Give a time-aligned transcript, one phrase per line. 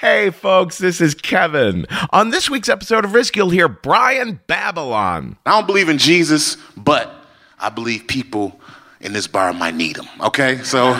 [0.00, 1.84] Hey, folks, this is Kevin.
[2.08, 5.36] On this week's episode of Risk, you'll hear Brian Babylon.
[5.44, 7.14] I don't believe in Jesus, but
[7.58, 8.58] I believe people
[9.02, 10.06] in this bar might need him.
[10.22, 10.94] Okay, so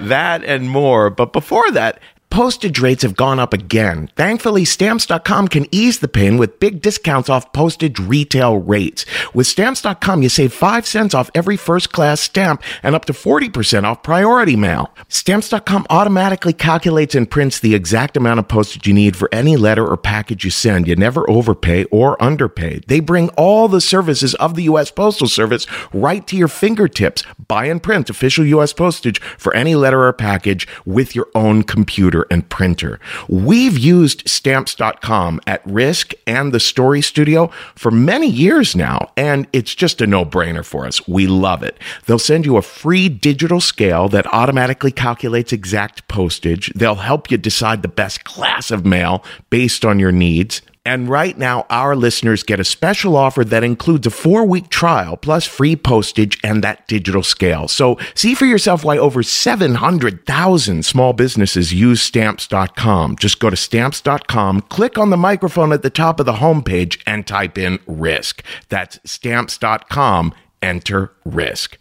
[0.00, 1.10] That and more.
[1.10, 2.00] But before that,
[2.34, 4.10] postage rates have gone up again.
[4.16, 9.06] Thankfully, stamps.com can ease the pain with big discounts off postage retail rates.
[9.32, 13.84] With stamps.com, you save 5 cents off every first class stamp and up to 40%
[13.84, 14.92] off priority mail.
[15.06, 19.86] Stamps.com automatically calculates and prints the exact amount of postage you need for any letter
[19.86, 20.88] or package you send.
[20.88, 22.80] You never overpay or underpay.
[22.88, 24.90] They bring all the services of the U.S.
[24.90, 27.22] Postal Service right to your fingertips.
[27.46, 28.72] Buy and print official U.S.
[28.72, 33.00] postage for any letter or package with your own computer and printer.
[33.28, 39.74] We've used stamps.com at risk and the story studio for many years now, and it's
[39.74, 41.06] just a no brainer for us.
[41.08, 41.78] We love it.
[42.06, 46.72] They'll send you a free digital scale that automatically calculates exact postage.
[46.74, 50.62] They'll help you decide the best class of mail based on your needs.
[50.86, 55.16] And right now, our listeners get a special offer that includes a four week trial
[55.16, 57.68] plus free postage and that digital scale.
[57.68, 63.16] So see for yourself why over 700,000 small businesses use stamps.com.
[63.16, 67.26] Just go to stamps.com, click on the microphone at the top of the homepage, and
[67.26, 68.42] type in risk.
[68.68, 71.78] That's stamps.com, enter risk.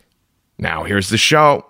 [0.58, 1.66] Now, here's the show.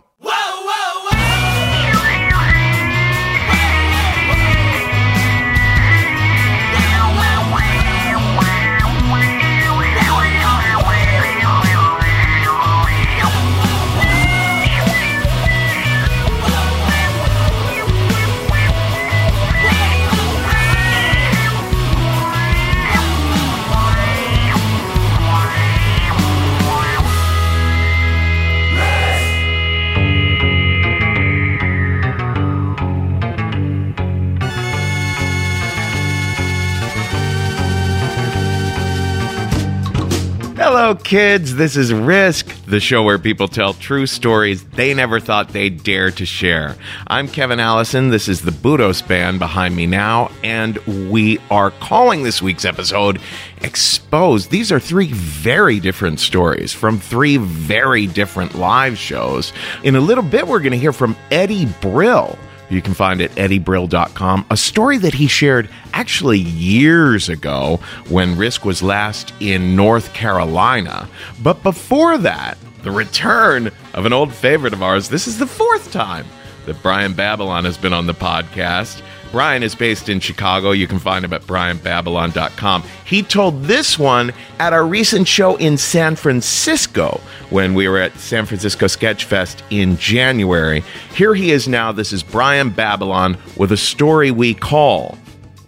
[40.83, 41.55] Hello, kids.
[41.55, 46.11] This is Risk, the show where people tell true stories they never thought they'd dare
[46.11, 46.75] to share.
[47.07, 48.09] I'm Kevin Allison.
[48.09, 50.75] This is the Budos band behind me now, and
[51.09, 53.21] we are calling this week's episode
[53.61, 54.51] Exposed.
[54.51, 59.53] These are three very different stories from three very different live shows.
[59.83, 62.37] In a little bit, we're going to hear from Eddie Brill.
[62.73, 64.47] You can find at eddiebrill.com.
[64.49, 67.79] A story that he shared actually years ago
[68.09, 71.07] when Risk was last in North Carolina.
[71.41, 75.09] But before that, the return of an old favorite of ours.
[75.09, 76.25] This is the fourth time
[76.65, 79.01] that Brian Babylon has been on the podcast.
[79.33, 80.71] Brian is based in Chicago.
[80.71, 82.83] You can find him at brianbabylon.com.
[83.03, 88.15] He told this one at our recent show in San Francisco when we were at
[88.19, 90.83] San Francisco Sketch Fest in January.
[91.15, 91.91] Here he is now.
[91.91, 95.17] This is Brian Babylon with a story we call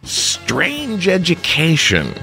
[0.04, 2.14] Strange Education.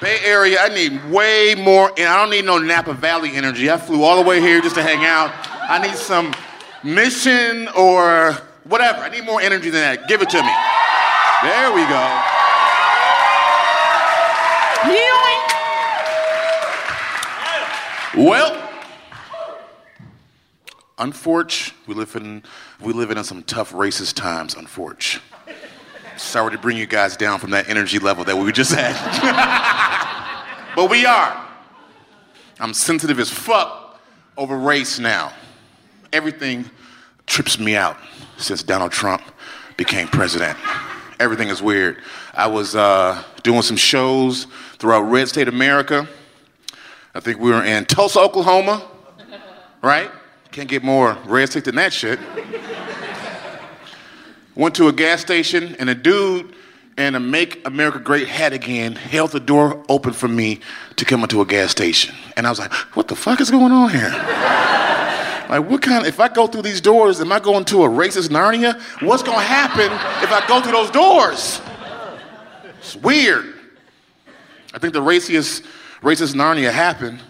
[0.00, 3.70] Bay Area, I need way more, and I don't need no Napa Valley energy.
[3.70, 5.32] I flew all the way here just to hang out.
[5.68, 6.34] I need some
[6.84, 8.32] mission or
[8.64, 8.98] whatever.
[9.00, 10.08] I need more energy than that.
[10.08, 10.52] Give it to me.
[11.42, 12.36] There we go.
[18.16, 18.70] Well,
[20.96, 22.42] unfortunately, we live in
[22.80, 24.54] we live in some tough racist times.
[24.54, 25.28] Unfortunately,
[26.16, 28.94] sorry to bring you guys down from that energy level that we just had,
[30.76, 31.48] but we are.
[32.60, 33.98] I'm sensitive as fuck
[34.36, 35.32] over race now.
[36.12, 36.70] Everything
[37.26, 37.96] trips me out
[38.36, 39.22] since Donald Trump
[39.78, 40.56] became president.
[41.18, 42.02] Everything is weird.
[42.34, 44.46] I was uh, doing some shows
[44.78, 46.06] throughout Red State America.
[47.14, 48.86] I think we were in Tulsa, Oklahoma,
[49.80, 50.10] right?
[50.52, 52.18] Can't get more red state than that shit.
[54.54, 56.54] Went to a gas station, and a dude
[56.96, 60.60] in a Make America Great hat again held the door open for me
[60.96, 62.14] to come into a gas station.
[62.36, 64.12] And I was like, what the fuck is going on here?
[65.48, 67.88] Like, what kind of, if I go through these doors, am I going to a
[67.88, 68.80] racist Narnia?
[69.00, 69.92] What's going to happen
[70.24, 71.60] if I go through those doors?
[72.78, 73.54] It's weird.
[74.74, 75.64] I think the racist,
[76.02, 77.20] racist Narnia happened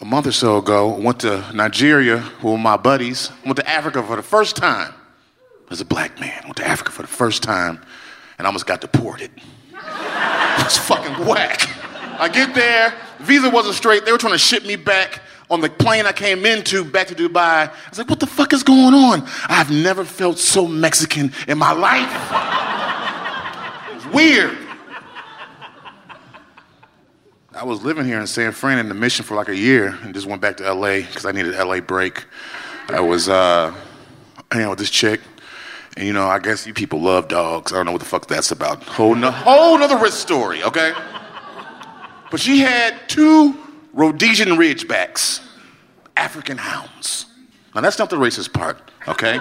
[0.00, 0.94] a month or so ago.
[0.94, 3.30] I Went to Nigeria with my buddies.
[3.30, 4.94] I Went to Africa for the first time
[5.70, 6.40] as a black man.
[6.44, 7.80] Went to Africa for the first time
[8.38, 9.30] and I almost got deported.
[9.72, 11.68] It's fucking whack.
[12.18, 14.04] I get there, visa wasn't straight.
[14.04, 17.14] They were trying to ship me back on the plane I came into back to
[17.14, 17.68] Dubai.
[17.68, 19.26] I was like, what the fuck is going on?
[19.48, 22.10] I've never felt so Mexican in my life.
[23.96, 24.56] it's weird.
[27.54, 30.12] I was living here in San Fran in the mission for like a year and
[30.12, 32.26] just went back to LA because I needed LA break.
[32.88, 33.74] I was uh,
[34.50, 35.20] hanging out with this chick.
[35.96, 37.72] And you know, I guess you people love dogs.
[37.72, 38.82] I don't know what the fuck that's about.
[38.82, 40.92] Whole, no, whole nother rich story, okay?
[42.30, 43.56] But she had two
[43.94, 45.42] Rhodesian Ridgebacks,
[46.16, 47.26] African hounds.
[47.74, 49.34] Now, that's not the racist part, okay?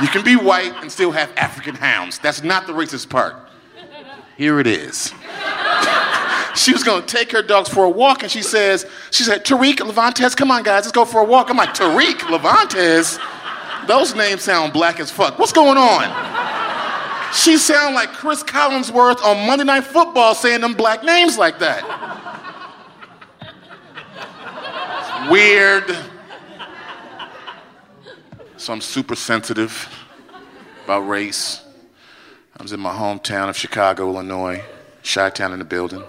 [0.00, 2.18] You can be white and still have African hounds.
[2.18, 3.36] That's not the racist part.
[4.38, 5.12] Here it is.
[6.54, 9.80] she was gonna take her dogs for a walk, and she says, she said, Tariq,
[9.80, 11.50] Levantes, come on, guys, let's go for a walk.
[11.50, 13.18] I'm like, Tariq, Levantes?
[13.86, 15.38] Those names sound black as fuck.
[15.38, 16.32] What's going on?
[17.34, 21.82] She sound like Chris Collinsworth on Monday Night Football saying them black names like that.
[25.00, 25.96] It's weird.
[28.58, 29.88] So I'm super sensitive
[30.84, 31.64] about race.
[32.56, 34.62] I was in my hometown of Chicago, Illinois,
[35.02, 36.04] Chi-Town in the building,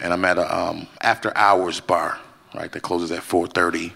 [0.00, 2.18] and I'm at a um, after hours bar,
[2.54, 2.72] right?
[2.72, 3.92] That closes at 4:30,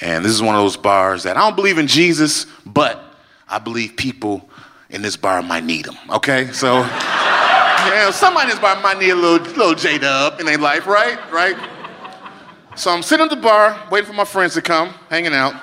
[0.00, 3.02] and this is one of those bars that I don't believe in Jesus, but
[3.48, 4.48] I believe people
[4.90, 5.96] in this bar might need him.
[6.10, 10.46] Okay, so yeah, somebody in this bar might need a little little J Dub in
[10.46, 11.18] their life, right?
[11.32, 11.56] Right.
[12.76, 15.54] So I'm sitting at the bar, waiting for my friends to come, hanging out.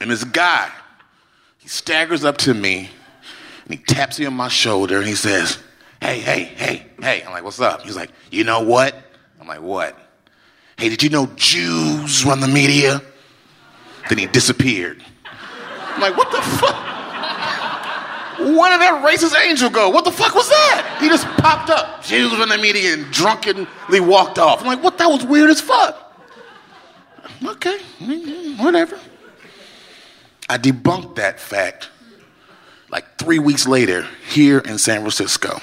[0.00, 0.70] And this guy,
[1.56, 2.90] he staggers up to me
[3.64, 5.58] and he taps me on my shoulder and he says,
[6.00, 7.22] Hey, hey, hey, hey.
[7.22, 7.82] I'm like, What's up?
[7.82, 8.94] He's like, You know what?
[9.40, 9.98] I'm like, What?
[10.78, 13.02] Hey, did you know Jews run the media?
[14.08, 15.04] Then he disappeared.
[15.26, 16.88] I'm like, What the fuck?
[18.38, 19.90] Where did that racist angel go?
[19.90, 20.98] What the fuck was that?
[21.00, 22.04] He just popped up.
[22.04, 24.60] Jews run the media and drunkenly walked off.
[24.60, 24.96] I'm like, what?
[24.98, 26.14] That was weird as fuck.
[27.44, 27.78] Okay,
[28.58, 28.98] whatever.
[30.48, 31.90] I debunked that fact
[32.90, 35.60] like three weeks later here in San Francisco.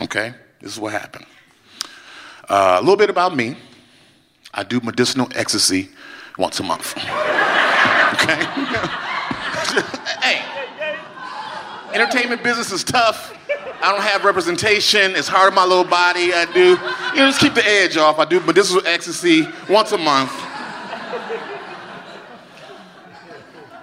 [0.00, 1.26] Okay, this is what happened.
[2.48, 3.56] Uh, a little bit about me.
[4.54, 5.90] I do medicinal ecstasy
[6.38, 6.96] once a month.
[6.96, 7.04] okay?
[10.22, 10.40] hey,
[11.92, 13.36] entertainment business is tough.
[13.82, 15.16] I don't have representation.
[15.16, 16.32] It's hard on my little body.
[16.32, 18.20] I do, you know, just keep the edge off.
[18.20, 20.30] I do medicinal ecstasy once a month.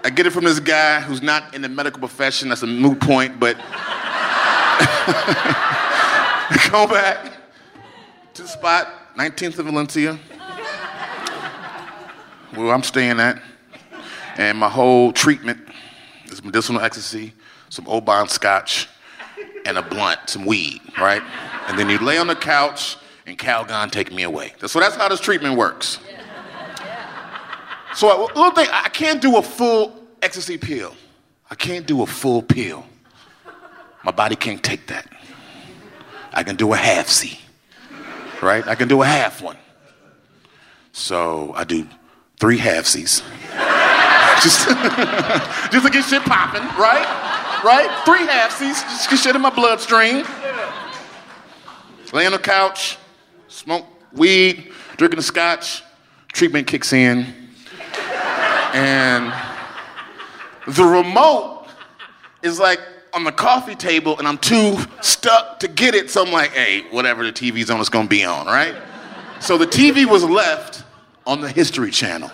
[0.03, 2.49] I get it from this guy who's not in the medical profession.
[2.49, 3.55] That's a moot point, but
[6.71, 7.33] go back
[8.33, 10.17] to the spot, 19th of Valencia,
[12.55, 13.41] where I'm staying at,
[14.37, 15.59] and my whole treatment
[16.25, 17.33] is medicinal ecstasy,
[17.69, 18.87] some Bond scotch,
[19.65, 21.21] and a blunt, some weed, right?
[21.67, 24.53] And then you lay on the couch, and Calgon take me away.
[24.65, 25.99] So that's how this treatment works.
[27.93, 30.95] So a little thing, I can't do a full ecstasy pill.
[31.49, 32.85] I can't do a full pill.
[34.03, 35.07] My body can't take that.
[36.33, 37.37] I can do a half C,
[38.41, 38.65] right?
[38.65, 39.57] I can do a half one.
[40.93, 41.85] So I do
[42.41, 43.21] three half C's.
[44.43, 44.67] just,
[45.71, 47.61] just to get shit popping, right?
[47.63, 48.03] Right?
[48.03, 50.25] Three half C's, just get shit in my bloodstream.
[52.11, 52.97] Lay on the couch,
[53.47, 55.83] smoke weed, drinking the scotch,
[56.33, 57.31] treatment kicks in.
[58.73, 59.31] And
[60.67, 61.67] the remote
[62.41, 62.79] is like
[63.13, 66.09] on the coffee table, and I'm too stuck to get it.
[66.09, 68.75] So I'm like, hey, whatever the TV's on, it's gonna be on, right?
[69.39, 70.80] So the TV was left
[71.25, 72.29] on the History Channel.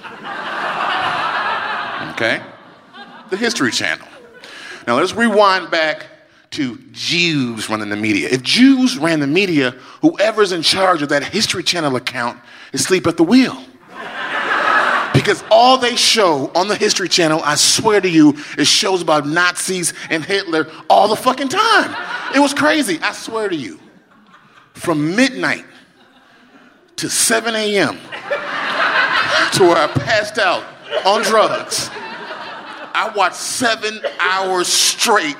[2.13, 2.41] Okay?
[3.29, 4.07] The History Channel.
[4.87, 6.05] Now let's rewind back
[6.51, 8.29] to Jews running the media.
[8.29, 12.39] If Jews ran the media, whoever's in charge of that History Channel account
[12.71, 13.61] is asleep at the wheel.
[15.13, 19.27] Because all they show on the History Channel, I swear to you, is shows about
[19.27, 21.95] Nazis and Hitler all the fucking time.
[22.35, 23.79] It was crazy, I swear to you.
[24.73, 25.65] From midnight
[26.97, 27.97] to 7 a.m.
[29.53, 30.63] to where I passed out
[31.05, 35.37] on drugs, I watched seven hours straight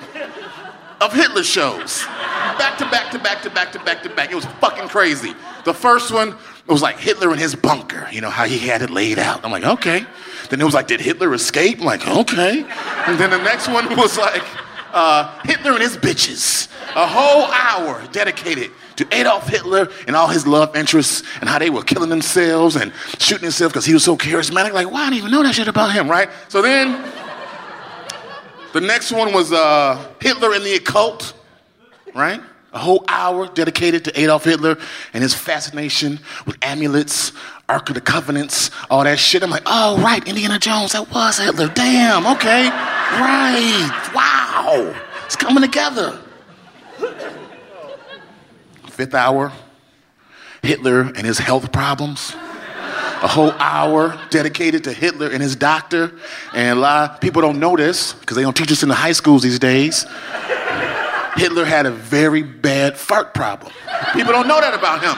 [1.01, 2.03] of Hitler shows.
[2.05, 4.31] Back to back to back to back to back to back.
[4.31, 5.33] It was fucking crazy.
[5.65, 6.29] The first one
[6.67, 9.45] it was like Hitler in his bunker, you know, how he had it laid out.
[9.45, 10.05] I'm like, okay.
[10.49, 11.79] Then it was like, did Hitler escape?
[11.79, 12.65] I'm like, okay.
[13.07, 14.43] And then the next one was like,
[14.91, 16.67] uh, Hitler and his bitches.
[16.93, 21.69] A whole hour dedicated to Adolf Hitler and all his love interests and how they
[21.69, 24.73] were killing themselves and shooting themselves because he was so charismatic.
[24.73, 26.29] Like, well, I didn't even know that shit about him, right?
[26.49, 27.01] So then
[28.73, 31.33] the next one was uh, Hitler and the occult,
[32.13, 32.41] right?
[32.73, 34.77] A whole hour dedicated to Adolf Hitler
[35.13, 37.31] and his fascination with amulets,
[37.69, 39.41] Ark of the Covenants, all that shit.
[39.41, 41.69] I'm like, oh, right, Indiana Jones, that was Hitler.
[41.69, 42.69] Damn, okay.
[42.69, 44.11] Right.
[44.13, 44.93] Wow.
[45.25, 46.19] It's coming together.
[48.97, 49.51] Fifth hour,
[50.63, 52.33] Hitler and his health problems.
[52.33, 56.13] A whole hour dedicated to Hitler and his doctor.
[56.55, 58.95] And a lot of people don't know this because they don't teach us in the
[58.95, 60.07] high schools these days.
[61.35, 63.71] Hitler had a very bad fart problem.
[64.13, 65.15] People don't know that about him.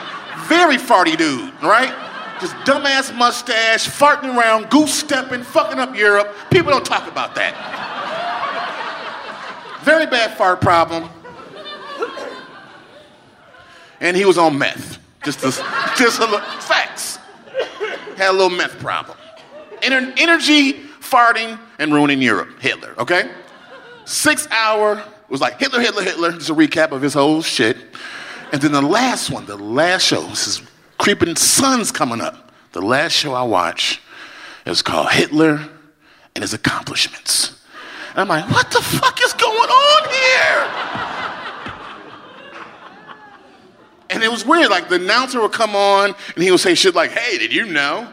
[0.50, 1.96] Very farty dude, right?
[2.42, 6.36] Just dumbass mustache, farting around, goose stepping, fucking up Europe.
[6.52, 7.56] People don't talk about that.
[9.86, 11.10] Very bad fart problem.
[14.00, 14.98] And he was on meth.
[15.24, 15.52] Just a,
[15.98, 17.18] just a little, facts.
[18.16, 19.18] Had a little meth problem.
[19.82, 22.60] Ener- energy, farting, and ruining Europe.
[22.62, 23.30] Hitler, okay?
[24.06, 26.32] Six hour was like Hitler, Hitler, Hitler.
[26.34, 27.78] Just a recap of his whole shit.
[28.52, 30.62] And then the last one, the last show, this is
[30.98, 32.52] Creeping Sun's coming up.
[32.72, 34.00] The last show I watched
[34.66, 35.68] is called Hitler
[36.36, 37.62] and His Accomplishments.
[38.12, 41.09] And I'm like, what the fuck is going on here?
[44.10, 44.70] And it was weird.
[44.70, 47.66] Like the announcer would come on and he would say shit like, hey, did you
[47.66, 48.12] know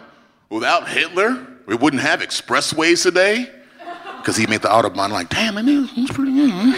[0.50, 3.50] without Hitler, we wouldn't have expressways today?
[4.18, 5.86] Because he made the Autobahn like, damn, I knew.
[5.86, 6.74] That's pretty good.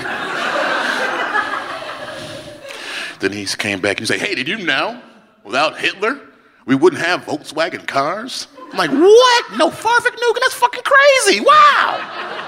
[3.21, 5.01] then he came back and he said, hey, did you know
[5.45, 6.21] without Hitler,
[6.67, 8.47] we wouldn't have Volkswagen cars?
[8.71, 9.45] I'm like, what?
[9.57, 10.41] No Fahrvergnügen?
[10.41, 11.41] That's fucking crazy.
[11.41, 12.45] Wow.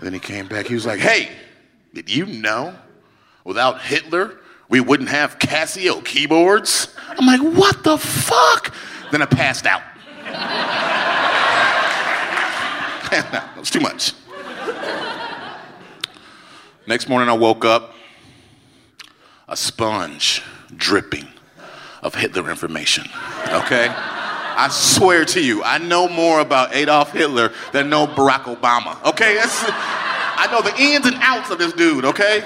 [0.00, 0.66] then he came back.
[0.66, 1.30] He was like, hey,
[1.92, 2.74] did you know
[3.44, 6.94] without Hitler, we wouldn't have Casio keyboards?
[7.08, 8.74] I'm like, what the fuck?
[9.12, 9.82] Then I passed out.
[13.10, 14.12] that was too much.
[16.86, 17.94] Next morning, I woke up,
[19.48, 20.42] a sponge
[20.74, 21.28] dripping
[22.02, 23.04] of Hitler information.
[23.48, 23.88] Okay?
[24.56, 29.02] I swear to you, I know more about Adolf Hitler than know Barack Obama.
[29.04, 29.34] Okay?
[29.34, 32.44] That's, I know the ins and outs of this dude, okay?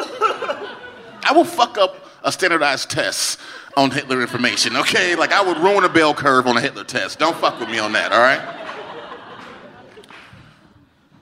[0.00, 3.40] I will fuck up a standardized test
[3.76, 5.14] on Hitler information, okay?
[5.14, 7.18] Like I would ruin a bell curve on a Hitler test.
[7.18, 8.40] Don't fuck with me on that, all right?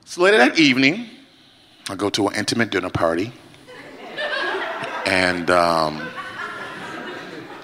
[0.05, 1.09] So later that evening,
[1.89, 3.33] I go to an intimate dinner party.
[5.05, 6.09] And, um,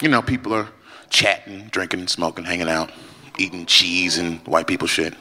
[0.00, 0.68] you know, people are
[1.10, 2.92] chatting, drinking, smoking, hanging out,
[3.38, 5.14] eating cheese and white people shit.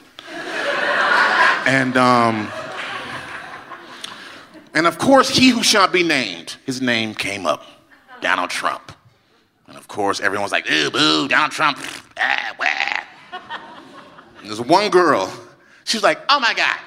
[1.66, 2.48] And, um,
[4.74, 7.64] and of course, he who shall be named, his name came up
[8.20, 8.92] Donald Trump.
[9.66, 11.78] And of course, everyone was like, ooh, boo, Donald Trump.
[12.18, 13.40] Ah, wah.
[14.40, 15.32] And there's one girl,
[15.84, 16.78] she's like, oh my God,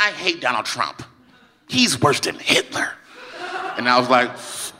[0.00, 1.02] I hate Donald Trump.
[1.68, 2.92] He's worse than Hitler.
[3.76, 4.30] And I was like,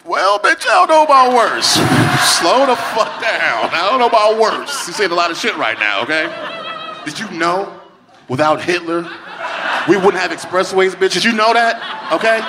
[0.04, 1.66] well, bitch, I don't know about worse.
[2.38, 3.70] Slow the fuck down.
[3.72, 4.86] I don't know about worse.
[4.86, 6.26] He's saying a lot of shit right now, okay?
[7.04, 7.80] Did you know
[8.28, 9.08] without Hitler,
[9.88, 11.14] we wouldn't have expressways, bitch?
[11.14, 12.12] Did you know that?
[12.12, 12.40] Okay?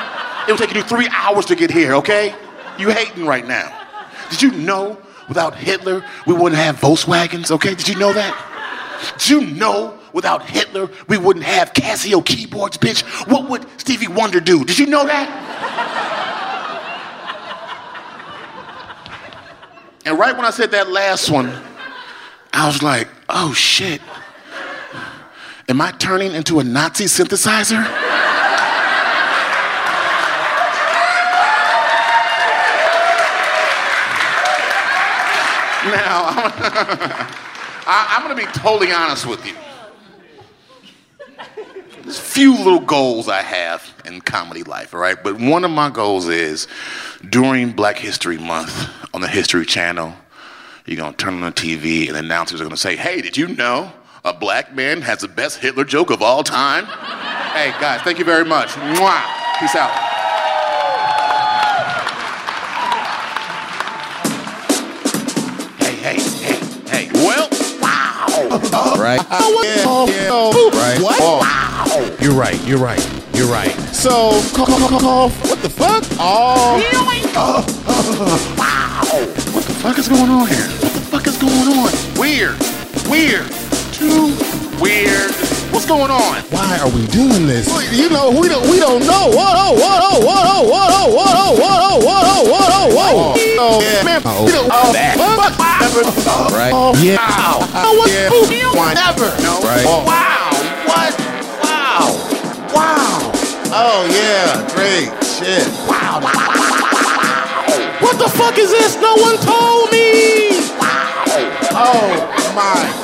[0.48, 2.36] It would take you three hours to get here, okay?
[2.78, 3.72] You hating right now.
[4.30, 4.98] Did you know
[5.28, 7.76] without Hitler, we wouldn't have Volkswagens, okay?
[7.76, 9.14] Did you know that?
[9.18, 13.04] Did you know without Hitler, we wouldn't have Casio keyboards, bitch?
[13.28, 14.64] What would Stevie Wonder do?
[14.64, 15.40] Did you know that?
[20.06, 21.54] And right when I said that last one,
[22.52, 24.02] I was like, oh shit.
[25.70, 27.72] Am I turning into a Nazi synthesizer?
[35.86, 36.26] now,
[37.88, 39.54] I, am going to be totally honest with you.
[42.04, 45.22] There's a few little goals I have in comedy life, all right?
[45.24, 46.68] But one of my goals is
[47.30, 50.14] during Black History Month on the History Channel,
[50.86, 53.38] you're going to turn on the TV and announcers are going to say, hey, did
[53.38, 53.94] you know
[54.26, 56.86] a black man has the best Hitler joke of all time?
[56.86, 58.70] hey, guys, thank you very much.
[58.70, 59.22] Mwah.
[59.60, 59.92] Peace out.
[65.80, 67.12] Hey, hey, hey, hey.
[67.14, 67.50] Well,
[67.82, 68.96] wow.
[68.98, 69.20] Right?
[69.30, 70.80] Oh, yeah, yeah.
[70.80, 71.00] Right?
[71.02, 71.20] What?
[71.20, 72.18] Wow.
[72.22, 72.60] You're right.
[72.66, 73.06] You're right.
[73.34, 73.72] You're right.
[73.92, 75.50] So, cough, cough, cough.
[75.50, 76.04] What the fuck?
[76.18, 76.80] Oh.
[76.94, 77.04] Wow.
[77.36, 80.58] Uh, uh, uh, what the fuck is going on here?
[80.58, 81.92] What the fuck is going on?
[82.18, 82.58] Weird.
[83.10, 83.73] Weird.
[84.04, 84.36] Too
[84.84, 85.32] weird.
[85.72, 86.44] What's going on?
[86.52, 87.72] Why are we doing this?
[87.96, 89.32] You know, we don't we don't know.
[89.32, 93.34] Whoa, whoa, whoa, whoa, whoa, whoa, whoa, whoa, whoa, whoa, whoa.
[93.64, 94.04] Oh, yeah.
[94.04, 94.44] Man, Oh.
[94.44, 95.16] we don't Oh, that.
[95.16, 95.56] fuck.
[95.80, 96.04] Never.
[96.52, 96.74] Right?
[96.76, 97.16] Oh, Yeah.
[97.80, 98.12] Oh, what?
[98.12, 98.28] Yeah.
[98.28, 98.44] Who?
[98.92, 99.32] Never.
[99.42, 99.64] No.
[99.64, 99.88] Right.
[99.88, 100.52] Oh, Wow.
[100.84, 101.16] What?
[101.64, 102.12] Wow.
[102.76, 103.32] Wow.
[103.72, 104.68] Oh, yeah.
[104.76, 105.08] Great.
[105.24, 105.64] Shit.
[105.88, 106.20] Wow.
[106.20, 109.00] What What the fuck is this?
[109.00, 110.60] No one told me.
[110.76, 111.24] Wow.
[111.72, 113.03] Oh my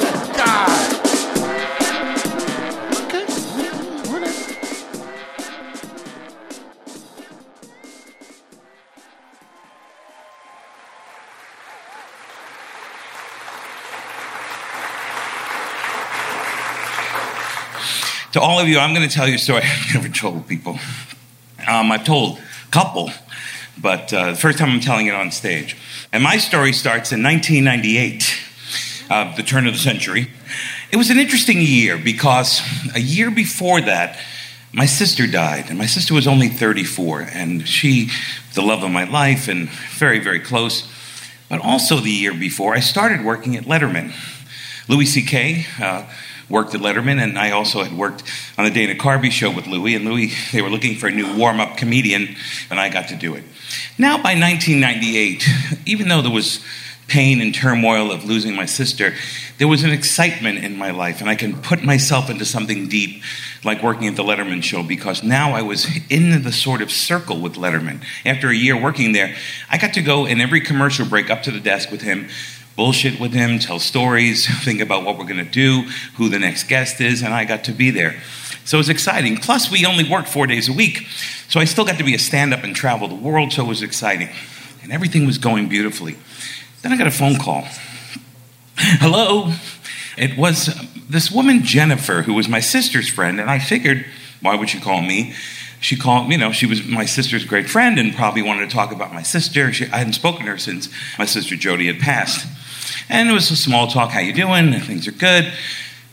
[18.34, 20.78] To all of you, I'm going to tell you a story I've never told people.
[21.68, 23.10] Um, I've told a couple,
[23.76, 25.76] but uh, the first time I'm telling it on stage.
[26.14, 28.40] And my story starts in 1998,
[29.10, 30.30] uh, the turn of the century.
[30.92, 32.62] It was an interesting year because
[32.94, 34.20] a year before that,
[34.74, 38.12] my sister died, and my sister was only 34, and she,
[38.54, 40.88] the love of my life, and very, very close.
[41.50, 44.14] But also the year before, I started working at Letterman.
[44.88, 45.66] Louis C.K.
[45.82, 46.06] Uh,
[46.50, 48.24] worked at Letterman, and I also had worked
[48.58, 49.96] on the Dana Carvey show with Louis.
[49.96, 52.36] And Louis, they were looking for a new warm-up comedian,
[52.70, 53.44] and I got to do it.
[53.98, 55.48] Now, by 1998,
[55.86, 56.64] even though there was
[57.08, 59.14] pain and turmoil of losing my sister,
[59.58, 63.24] there was an excitement in my life, and I can put myself into something deep,
[63.64, 67.42] like working at the Letterman show, because now I was in the sort of circle
[67.42, 68.02] with Letterman.
[68.26, 69.36] After a year working there,
[69.70, 72.30] I got to go in every commercial break up to the desk with him
[72.80, 75.82] bullshit with him, tell stories, think about what we're going to do,
[76.16, 78.16] who the next guest is, and I got to be there.
[78.64, 79.36] So it was exciting.
[79.36, 81.06] Plus, we only worked four days a week,
[81.50, 83.68] so I still got to be a stand up and travel the world, so it
[83.68, 84.30] was exciting.
[84.82, 86.16] And everything was going beautifully.
[86.82, 87.64] Then I got a phone call.
[88.78, 89.52] Hello?
[90.18, 94.06] It was um, this woman, Jennifer, who was my sister's friend, and I figured,
[94.42, 95.34] why would she call me?
[95.82, 98.94] She called, you know, she was my sister's great friend and probably wanted to talk
[98.94, 99.74] about my sister.
[99.74, 102.48] She, I hadn't spoken to her since my sister Jody had passed.
[103.10, 104.12] And it was a small talk.
[104.12, 104.80] How you doing?
[104.82, 105.52] Things are good.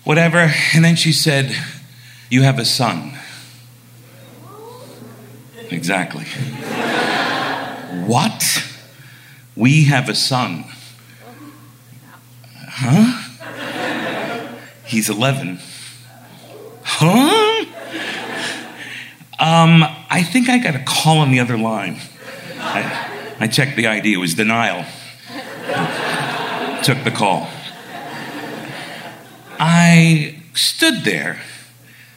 [0.05, 0.51] Whatever.
[0.75, 1.55] And then she said,
[2.31, 3.19] "You have a son."
[5.71, 6.25] Exactly.
[8.07, 8.65] what?
[9.55, 10.65] We have a son.
[12.69, 13.23] Huh?
[14.85, 15.59] He's 11.
[16.85, 17.65] Huh?
[19.39, 21.99] Um, I think I got a call on the other line.
[22.59, 24.15] I, I checked the ID.
[24.15, 24.87] It was denial
[26.87, 27.49] took the call.
[29.59, 31.41] I stood there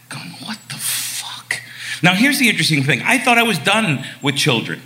[0.09, 1.59] going, What the fuck?
[2.03, 4.83] Now, here's the interesting thing I thought I was done with children.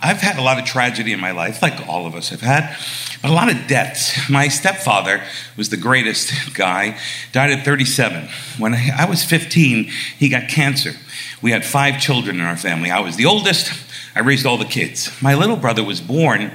[0.00, 2.76] I've had a lot of tragedy in my life, like all of us have had,
[3.22, 4.28] but a lot of deaths.
[4.28, 5.22] My stepfather
[5.56, 6.98] was the greatest guy,
[7.30, 8.28] died at 37.
[8.58, 9.84] When I was 15,
[10.18, 10.94] he got cancer.
[11.40, 12.90] We had five children in our family.
[12.90, 13.72] I was the oldest,
[14.16, 15.22] I raised all the kids.
[15.22, 16.50] My little brother was born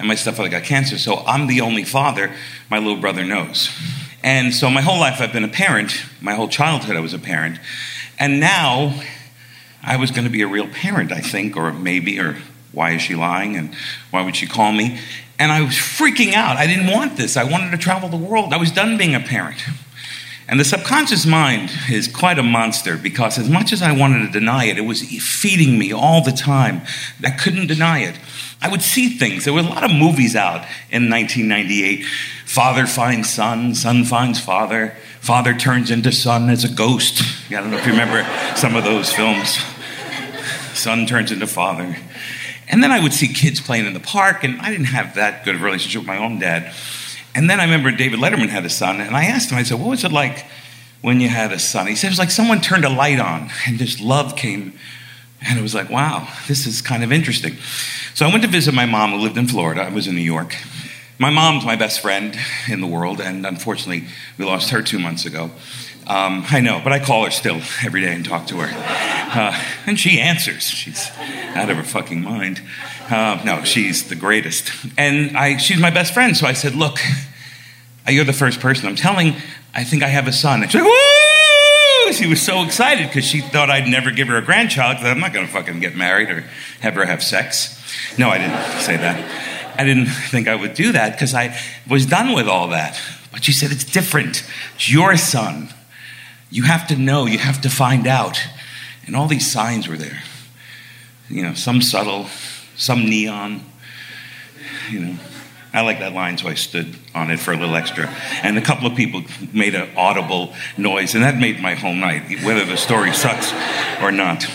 [0.00, 2.32] and my stepfather got cancer, so I'm the only father
[2.70, 3.70] my little brother knows.
[4.22, 5.92] And so my whole life I've been a parent.
[6.20, 7.58] My whole childhood I was a parent.
[8.18, 9.00] And now
[9.82, 12.36] I was going to be a real parent, I think, or maybe, or
[12.72, 13.74] why is she lying and
[14.10, 14.98] why would she call me?
[15.38, 16.56] And I was freaking out.
[16.56, 17.36] I didn't want this.
[17.36, 18.52] I wanted to travel the world.
[18.52, 19.62] I was done being a parent.
[20.50, 24.32] And the subconscious mind is quite a monster because, as much as I wanted to
[24.32, 26.82] deny it, it was feeding me all the time.
[27.24, 28.18] I couldn't deny it.
[28.60, 29.44] I would see things.
[29.44, 32.04] There were a lot of movies out in 1998.
[32.46, 37.22] Father finds son, son finds father, father turns into son as a ghost.
[37.48, 39.56] I don't know if you remember some of those films.
[40.74, 41.96] Son turns into father.
[42.68, 45.44] And then I would see kids playing in the park, and I didn't have that
[45.44, 46.74] good of a relationship with my own dad.
[47.34, 49.78] And then I remember David Letterman had a son, and I asked him, I said,
[49.78, 50.44] What was it like
[51.00, 51.86] when you had a son?
[51.86, 54.74] He said, It was like someone turned a light on, and this love came.
[55.42, 57.56] And it was like, wow, this is kind of interesting.
[58.14, 59.82] So I went to visit my mom who lived in Florida.
[59.82, 60.54] I was in New York.
[61.18, 62.36] My mom's my best friend
[62.68, 64.06] in the world, and unfortunately,
[64.38, 65.50] we lost her two months ago.
[66.10, 68.68] Um, I know, but I call her still every day and talk to her.
[68.68, 70.64] Uh, and she answers.
[70.64, 71.08] She's
[71.54, 72.60] out of her fucking mind.
[73.08, 74.72] Uh, no, she's the greatest.
[74.98, 76.98] And I, she's my best friend, so I said, Look,
[78.08, 79.36] you're the first person I'm telling.
[79.72, 80.64] I think I have a son.
[80.64, 82.12] And she's like, Woo!
[82.12, 85.20] She was so excited because she thought I'd never give her a grandchild because I'm
[85.20, 86.40] not going to fucking get married or
[86.80, 87.80] have her have sex.
[88.18, 89.78] No, I didn't say that.
[89.78, 91.56] I didn't think I would do that because I
[91.88, 93.00] was done with all that.
[93.30, 94.42] But she said, It's different.
[94.74, 95.68] It's your son.
[96.50, 98.40] You have to know, you have to find out.
[99.06, 100.22] And all these signs were there.
[101.28, 102.26] You know, some subtle,
[102.76, 103.64] some neon.
[104.90, 105.16] You know,
[105.72, 108.08] I like that line, so I stood on it for a little extra.
[108.42, 112.42] And a couple of people made an audible noise, and that made my whole night,
[112.44, 113.52] whether the story sucks
[114.02, 114.46] or not.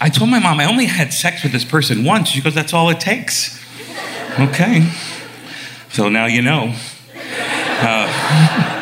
[0.00, 2.28] I told my mom I only had sex with this person once.
[2.28, 3.58] She goes, That's all it takes.
[4.38, 4.88] Okay.
[5.90, 6.74] So now you know.
[7.80, 8.74] Uh,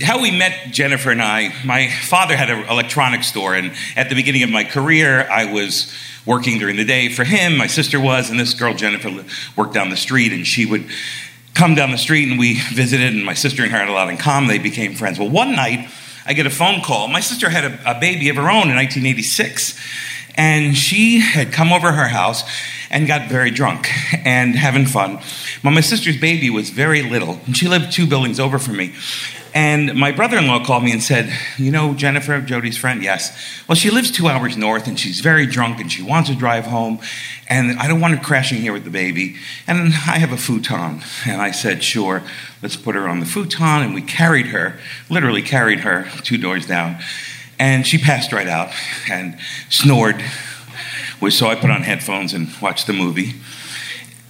[0.00, 4.14] how we met Jennifer and I, my father had an electronics store, and at the
[4.14, 5.92] beginning of my career, I was
[6.24, 7.56] working during the day for him.
[7.56, 10.86] My sister was, and this girl, Jennifer, worked down the street, and she would
[11.54, 14.08] come down the street, and we visited, and my sister and her had a lot
[14.08, 14.48] in common.
[14.48, 15.18] They became friends.
[15.18, 15.88] Well, one night,
[16.26, 17.08] I get a phone call.
[17.08, 19.78] My sister had a, a baby of her own in 1986,
[20.34, 22.42] and she had come over her house
[22.90, 23.88] and got very drunk
[24.26, 25.20] and having fun.
[25.62, 28.94] But my sister's baby was very little, and she lived two buildings over from me.
[29.56, 33.02] And my brother in law called me and said, You know Jennifer, Jody's friend?
[33.02, 33.34] Yes.
[33.66, 36.66] Well, she lives two hours north and she's very drunk and she wants to drive
[36.66, 37.00] home.
[37.48, 39.36] And I don't want her crashing here with the baby.
[39.66, 41.00] And I have a futon.
[41.24, 42.22] And I said, Sure,
[42.60, 43.82] let's put her on the futon.
[43.82, 46.98] And we carried her, literally carried her two doors down.
[47.58, 48.74] And she passed right out
[49.10, 49.38] and
[49.70, 50.22] snored.
[51.30, 53.32] So I put on headphones and watched the movie.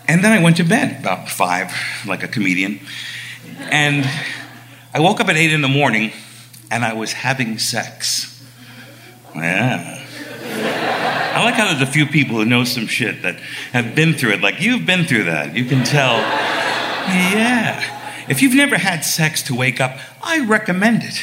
[0.07, 1.73] And then I went to bed about five,
[2.07, 2.79] like a comedian.
[3.73, 4.09] And
[4.97, 6.11] I woke up at 8 in the morning
[6.71, 8.43] and I was having sex.
[9.35, 10.03] Yeah.
[11.35, 13.37] I like how there's a few people who know some shit that
[13.73, 14.41] have been through it.
[14.41, 15.55] Like, you've been through that.
[15.55, 16.15] You can tell.
[16.15, 18.25] Yeah.
[18.31, 21.21] If you've never had sex to wake up, I recommend it.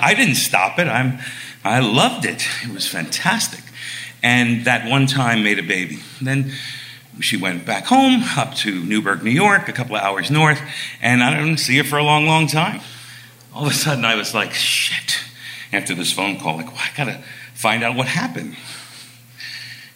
[0.00, 0.86] I didn't stop it.
[0.86, 1.18] I'm,
[1.62, 2.48] I loved it.
[2.62, 3.62] It was fantastic.
[4.22, 5.98] And that one time made a baby.
[6.22, 6.50] Then
[7.20, 10.60] she went back home up to Newburgh, New York, a couple of hours north,
[11.00, 12.80] and I didn't see her for a long, long time.
[13.54, 15.18] All of a sudden, I was like, shit,
[15.72, 17.22] after this phone call, like, well, I gotta
[17.54, 18.56] find out what happened.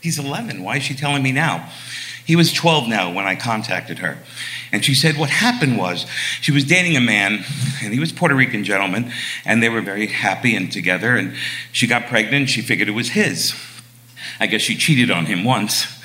[0.01, 0.63] He's 11.
[0.63, 1.71] Why is she telling me now?
[2.27, 4.19] He was 12 now when I contacted her.
[4.73, 6.07] And she said what happened was
[6.41, 7.45] she was dating a man,
[7.83, 9.11] and he was Puerto Rican gentleman,
[9.45, 11.17] and they were very happy and together.
[11.17, 11.35] And
[11.73, 12.51] she got pregnant.
[12.51, 13.55] She figured it was his.
[14.39, 15.96] I guess she cheated on him once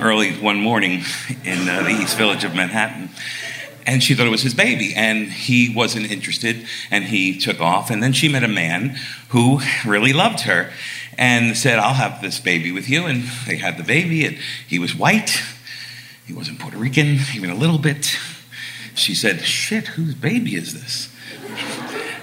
[0.00, 1.02] early one morning
[1.44, 3.10] in uh, the East Village of Manhattan.
[3.86, 7.90] And she thought it was his baby, and he wasn't interested, and he took off.
[7.90, 8.96] And then she met a man
[9.28, 10.70] who really loved her
[11.18, 13.04] and said, I'll have this baby with you.
[13.04, 15.42] And they had the baby, and he was white.
[16.26, 18.16] He wasn't Puerto Rican, even a little bit.
[18.94, 21.14] She said, Shit, whose baby is this?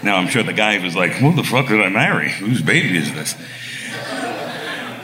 [0.04, 2.32] Now, I'm sure the guy was like, Who the fuck did I marry?
[2.32, 3.36] Whose baby is this?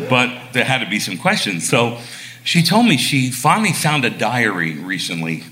[0.10, 1.68] But there had to be some questions.
[1.70, 2.00] So
[2.48, 5.44] she told me she finally found a diary recently.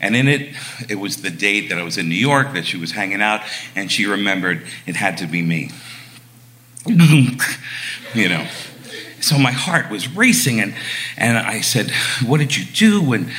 [0.00, 0.52] And in it,
[0.88, 3.42] it was the date that I was in New York, that she was hanging out,
[3.76, 5.70] and she remembered it had to be me.
[6.86, 8.48] you know.
[9.20, 10.74] So my heart was racing, and,
[11.16, 11.92] and I said,
[12.26, 13.12] What did you do?
[13.12, 13.30] And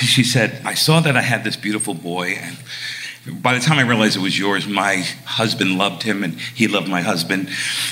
[0.00, 2.56] she said, I saw that I had this beautiful boy, and
[3.32, 6.88] by the time I realized it was yours, my husband loved him and he loved
[6.88, 7.48] my husband.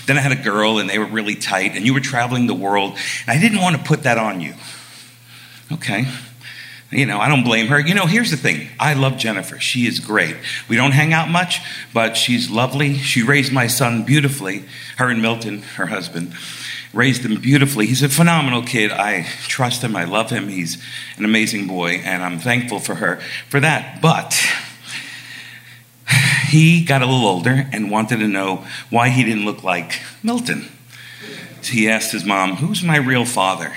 [0.06, 2.54] Then I had a girl and they were really tight, and you were traveling the
[2.54, 4.54] world, and I didn't want to put that on you.
[5.72, 6.06] Okay.
[6.90, 7.80] You know, I don't blame her.
[7.80, 9.58] You know, here's the thing I love Jennifer.
[9.58, 10.36] She is great.
[10.68, 11.60] We don't hang out much,
[11.92, 12.94] but she's lovely.
[12.94, 14.64] She raised my son beautifully.
[14.96, 16.34] Her and Milton, her husband,
[16.92, 17.86] raised him beautifully.
[17.86, 18.92] He's a phenomenal kid.
[18.92, 19.96] I trust him.
[19.96, 20.46] I love him.
[20.48, 20.80] He's
[21.16, 23.16] an amazing boy, and I'm thankful for her
[23.48, 24.00] for that.
[24.00, 24.40] But
[26.54, 30.68] he got a little older and wanted to know why he didn't look like Milton.
[31.62, 33.74] So he asked his mom, Who's my real father?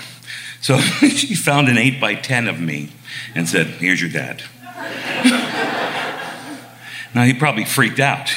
[0.62, 2.90] So she found an 8 by 10 of me
[3.34, 4.44] and said, Here's your dad.
[7.16, 8.30] now he probably freaked out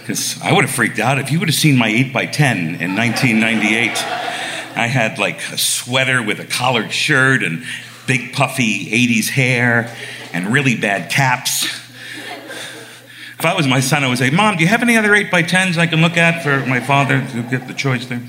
[0.00, 2.58] because I would have freaked out if you would have seen my 8 by 10
[2.58, 3.90] in 1998.
[4.76, 7.62] I had like a sweater with a collared shirt and
[8.08, 9.94] big puffy 80s hair
[10.32, 11.85] and really bad caps.
[13.46, 15.42] I was my son, I would say, Mom, do you have any other 8 by
[15.42, 18.22] 10s I can look at for my father to get the choice there?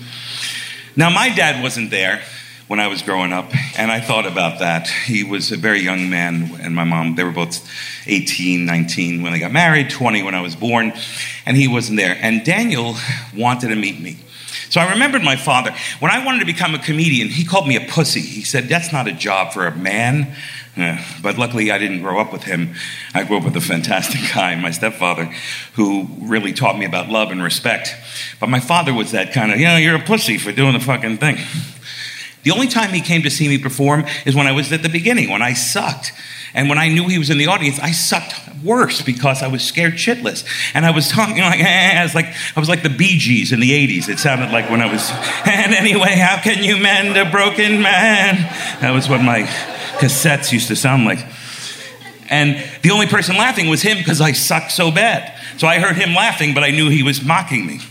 [0.96, 2.22] Now, my dad wasn't there
[2.68, 4.88] when I was growing up, and I thought about that.
[4.88, 7.66] He was a very young man, and my mom, they were both
[8.06, 10.92] 18, 19 when they got married, 20 when I was born,
[11.46, 12.18] and he wasn't there.
[12.20, 12.96] And Daniel
[13.36, 14.18] wanted to meet me.
[14.70, 15.74] So I remembered my father.
[16.00, 18.22] When I wanted to become a comedian, he called me a pussy.
[18.22, 20.36] He said, That's not a job for a man.
[21.24, 22.76] But luckily, I didn't grow up with him.
[23.14, 25.26] I grew up with a fantastic guy, my stepfather,
[25.74, 27.96] who really taught me about love and respect.
[28.40, 30.80] But my father was that kind of, you know, you're a pussy for doing the
[30.80, 31.38] fucking thing.
[32.48, 34.88] The only time he came to see me perform is when I was at the
[34.88, 36.14] beginning, when I sucked.
[36.54, 39.62] And when I knew he was in the audience, I sucked worse because I was
[39.62, 40.46] scared shitless.
[40.74, 43.60] And I was talking like, I was like, I was like the Bee Gees in
[43.60, 44.08] the 80s.
[44.08, 45.12] It sounded like when I was,
[45.46, 48.36] and anyway, how can you mend a broken man?
[48.80, 49.42] That was what my
[50.00, 51.20] cassettes used to sound like.
[52.30, 55.38] And the only person laughing was him because I sucked so bad.
[55.58, 57.82] So I heard him laughing, but I knew he was mocking me.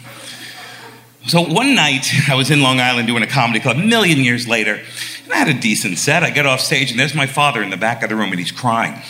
[1.27, 4.47] So one night, I was in Long Island doing a comedy club, a million years
[4.47, 4.81] later,
[5.25, 6.23] and I had a decent set.
[6.23, 8.39] I get off stage, and there's my father in the back of the room, and
[8.39, 9.03] he's crying.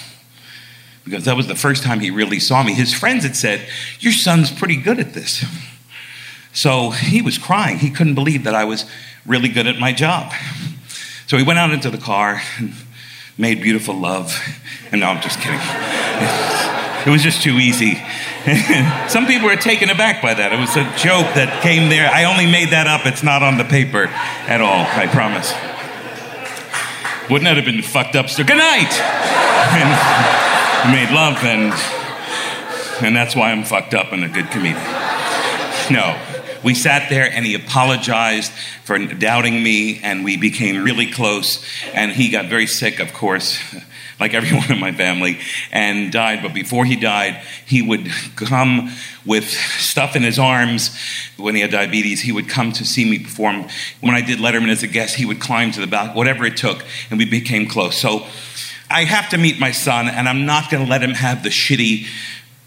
[1.05, 2.73] because that was the first time he really saw me.
[2.73, 3.69] His friends had said,
[4.01, 5.45] Your son's pretty good at this.
[6.53, 7.79] So he was crying.
[7.79, 8.87] He couldn't believe that I was
[9.27, 10.33] really good at my job.
[11.27, 12.73] So he went out into the car and
[13.37, 14.35] made beautiful love.
[14.91, 15.61] And no, I'm just kidding.
[17.07, 17.95] It was just too easy.
[19.09, 20.53] Some people were taken aback by that.
[20.53, 22.11] It was a joke that came there.
[22.11, 23.07] I only made that up.
[23.07, 25.53] It's not on the paper at all, I promise.
[27.31, 28.29] Wouldn't that have been fucked up?
[28.29, 28.91] So, good night!
[30.87, 31.73] And made love, and,
[33.05, 34.77] and that's why I'm fucked up and a good comedian.
[35.91, 36.21] No.
[36.63, 38.53] We sat there and he apologized
[38.85, 41.65] for doubting me, and we became really close.
[41.95, 43.61] And he got very sick, of course,
[44.19, 45.39] like everyone in my family,
[45.73, 46.41] and died.
[46.43, 48.91] But before he died, he would come
[49.25, 50.97] with stuff in his arms.
[51.37, 53.67] When he had diabetes, he would come to see me perform.
[54.01, 56.57] When I did Letterman as a guest, he would climb to the back, whatever it
[56.57, 57.97] took, and we became close.
[57.97, 58.27] So
[58.89, 61.49] I have to meet my son, and I'm not going to let him have the
[61.49, 62.07] shitty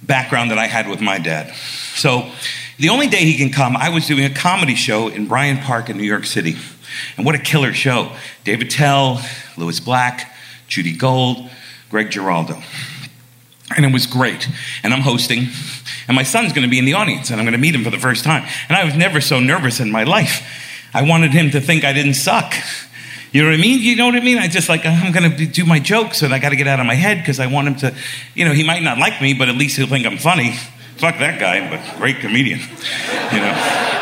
[0.01, 1.53] background that I had with my dad.
[1.95, 2.29] So
[2.77, 5.89] the only day he can come, I was doing a comedy show in Bryant Park
[5.89, 6.55] in New York City.
[7.17, 8.11] And what a killer show.
[8.43, 9.21] Dave Attell,
[9.57, 10.28] Lewis Black,
[10.69, 11.49] Judy Gold,
[11.89, 12.61] Greg Giraldo.
[13.75, 14.47] And it was great.
[14.83, 15.47] And I'm hosting,
[16.07, 17.83] and my son's going to be in the audience, and I'm going to meet him
[17.83, 18.47] for the first time.
[18.67, 20.43] And I was never so nervous in my life.
[20.93, 22.53] I wanted him to think I didn't suck.
[23.31, 23.79] You know what I mean?
[23.79, 24.39] You know what I mean?
[24.39, 26.79] I just like, I'm going to do my jokes, and I got to get out
[26.79, 27.95] of my head because I want him to,
[28.33, 30.53] you know, he might not like me, but at least he'll think I'm funny.
[30.97, 32.59] Fuck that guy, but great comedian,
[33.31, 33.85] you know.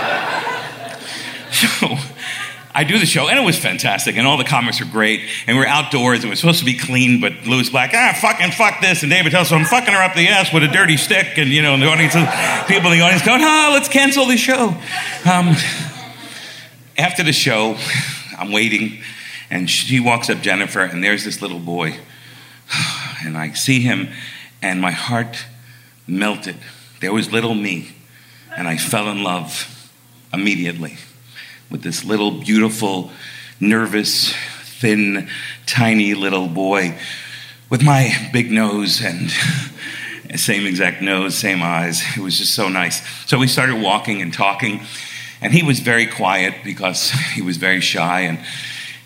[1.58, 1.88] So
[2.78, 5.58] I do the show, and it was fantastic, and all the comics were great, and
[5.58, 9.02] we're outdoors, and we're supposed to be clean, but Lewis Black, ah, fucking fuck this,
[9.02, 11.50] and David tells him, I'm fucking her up the ass with a dirty stick, and
[11.50, 12.13] you know, and the audience,
[12.68, 14.76] people in the audience going, ah, let's cancel the show.
[15.26, 15.56] Um,
[17.00, 17.78] after the show,
[18.38, 19.00] I'm waiting,
[19.50, 21.96] and she walks up, Jennifer, and there's this little boy,
[23.26, 24.10] and I see him,
[24.62, 25.46] and my heart
[26.06, 26.58] melted.
[27.02, 27.96] There was little me,
[28.56, 29.92] and I fell in love
[30.32, 30.98] immediately
[31.69, 33.12] with this little, beautiful,
[33.60, 34.34] nervous,
[34.80, 35.27] thin,
[35.65, 36.97] tiny little boy
[37.69, 39.30] with my big nose and
[40.39, 42.01] same exact nose, same eyes.
[42.15, 43.01] It was just so nice.
[43.27, 44.82] So we started walking and talking,
[45.41, 48.39] and he was very quiet because he was very shy, and,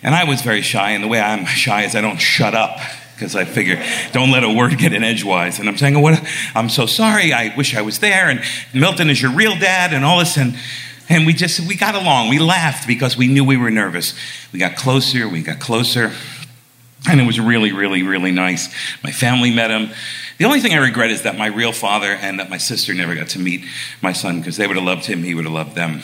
[0.03, 0.91] and I was very shy.
[0.91, 2.79] And the way I'm shy is I don't shut up
[3.15, 5.59] because I figure don't let a word get in edgewise.
[5.59, 6.23] And I'm saying, oh, what?
[6.55, 7.33] I'm so sorry.
[7.33, 8.29] I wish I was there.
[8.29, 8.41] And
[8.73, 10.37] Milton is your real dad, and all this.
[10.37, 10.55] And
[11.11, 12.29] and we just, we got along.
[12.29, 14.15] We laughed because we knew we were nervous.
[14.53, 16.13] We got closer, we got closer.
[17.09, 18.73] And it was really, really, really nice.
[19.03, 19.89] My family met him.
[20.37, 23.13] The only thing I regret is that my real father and that my sister never
[23.13, 23.65] got to meet
[24.01, 26.01] my son because they would have loved him, he would have loved them.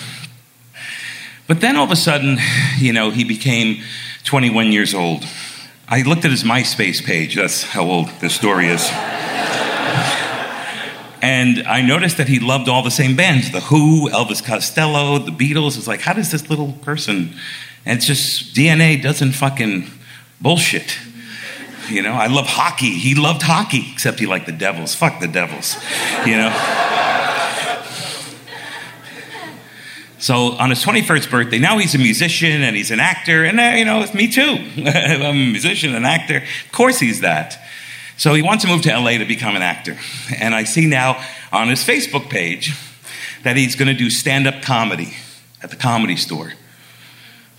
[1.48, 2.38] But then all of a sudden,
[2.78, 3.82] you know, he became
[4.26, 5.24] 21 years old.
[5.88, 7.36] I looked at his MySpace page.
[7.36, 8.92] That's how old this story is.
[11.22, 15.32] And I noticed that he loved all the same bands The Who, Elvis Costello, the
[15.32, 15.78] Beatles.
[15.78, 17.36] It's like, how does this little person,
[17.86, 19.90] and it's just DNA doesn't fucking
[20.40, 20.98] bullshit.
[21.90, 22.92] You know, I love hockey.
[22.92, 24.94] He loved hockey, except he liked the Devils.
[24.94, 25.78] Fuck the Devils.
[26.26, 26.98] You know?
[30.20, 33.74] So on his 21st birthday, now he's a musician and he's an actor, and uh,
[33.76, 34.42] you know, it's me too.
[34.78, 36.38] I'm a musician, an actor.
[36.38, 37.58] Of course he's that.
[38.18, 39.98] So he wants to move to LA to become an actor.
[40.40, 42.76] And I see now on his Facebook page
[43.44, 45.14] that he's going to do stand up comedy
[45.62, 46.54] at the comedy store.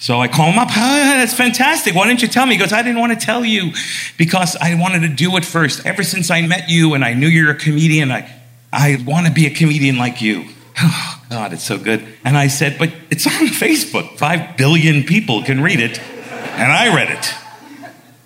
[0.00, 0.68] So I call him up.
[0.70, 1.94] Ah, that's fantastic.
[1.94, 2.54] Why didn't you tell me?
[2.54, 3.72] He goes, I didn't want to tell you
[4.16, 5.84] because I wanted to do it first.
[5.86, 8.30] Ever since I met you and I knew you're a comedian, I,
[8.72, 10.44] I want to be a comedian like you.
[10.80, 12.06] Oh, God, it's so good.
[12.24, 14.16] And I said, But it's on Facebook.
[14.16, 16.00] Five billion people can read it.
[16.00, 17.34] And I read it.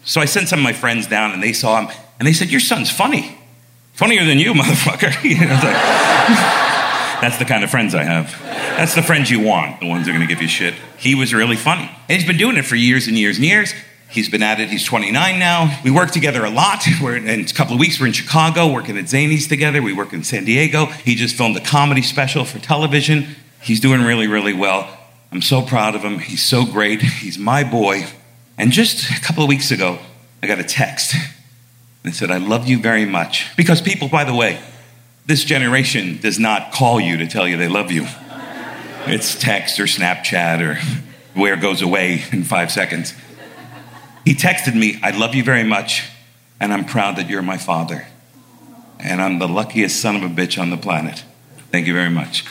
[0.04, 1.96] So I sent some of my friends down and they saw him.
[2.22, 3.36] And they said, Your son's funny.
[3.94, 5.10] Funnier than you, motherfucker.
[7.20, 8.40] that's the kind of friends I have.
[8.40, 10.74] That's the friends you want, the ones that are going to give you shit.
[10.98, 11.90] He was really funny.
[12.08, 13.74] And he's been doing it for years and years and years.
[14.08, 14.68] He's been at it.
[14.68, 15.80] He's 29 now.
[15.82, 16.84] We work together a lot.
[17.02, 17.98] We're in a couple of weeks.
[17.98, 19.82] We're in Chicago working at Zanies together.
[19.82, 20.86] We work in San Diego.
[20.86, 23.34] He just filmed a comedy special for television.
[23.60, 24.96] He's doing really, really well.
[25.32, 26.20] I'm so proud of him.
[26.20, 27.02] He's so great.
[27.02, 28.06] He's my boy.
[28.56, 29.98] And just a couple of weeks ago,
[30.40, 31.16] I got a text
[32.02, 33.54] they said, I love you very much.
[33.56, 34.60] Because people, by the way,
[35.26, 38.06] this generation does not call you to tell you they love you.
[39.06, 40.80] It's text or Snapchat or
[41.38, 43.14] where goes away in five seconds.
[44.24, 46.08] He texted me, I love you very much,
[46.60, 48.06] and I'm proud that you're my father.
[49.00, 51.24] And I'm the luckiest son of a bitch on the planet.
[51.70, 52.44] Thank you very much.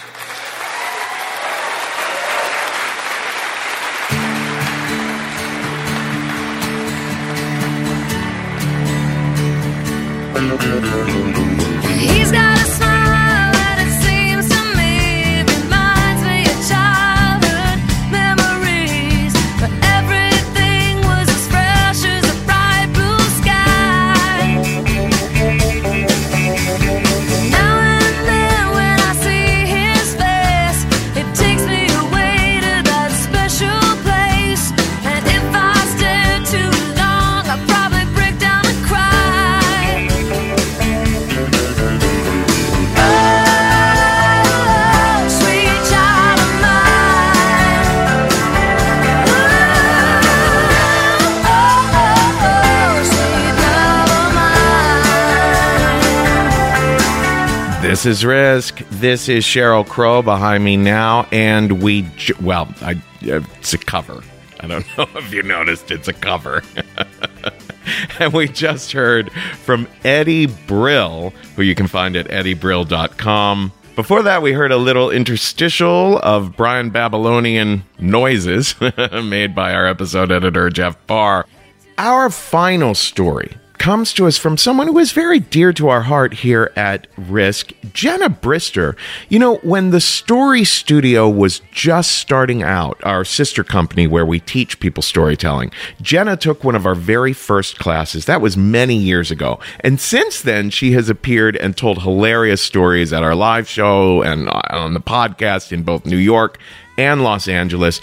[57.81, 58.77] This is Risk.
[58.91, 62.93] This is Sheryl Crow behind me now, and we ju- well, I,
[63.27, 64.21] uh, it's a cover.
[64.59, 66.61] I don't know if you noticed, it's a cover.
[68.19, 69.31] and we just heard
[69.63, 73.71] from Eddie Brill, who you can find at eddiebrill.com.
[73.95, 78.75] Before that, we heard a little interstitial of Brian Babylonian noises
[79.11, 81.47] made by our episode editor, Jeff Barr.
[81.97, 86.35] Our final story comes to us from someone who is very dear to our heart
[86.35, 88.95] here at Risk, Jenna Brister.
[89.27, 94.39] You know, when the Story Studio was just starting out, our sister company where we
[94.39, 98.25] teach people storytelling, Jenna took one of our very first classes.
[98.25, 99.59] That was many years ago.
[99.79, 104.47] And since then, she has appeared and told hilarious stories at our live show and
[104.47, 106.59] uh, on the podcast in both New York
[106.99, 107.99] and Los Angeles.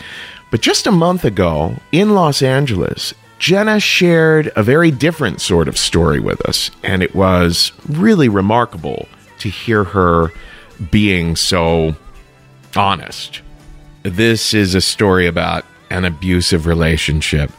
[0.51, 5.79] But just a month ago in Los Angeles, Jenna shared a very different sort of
[5.79, 10.33] story with us, and it was really remarkable to hear her
[10.91, 11.95] being so
[12.77, 13.43] honest.
[14.03, 17.51] This is a story about an abusive relationship.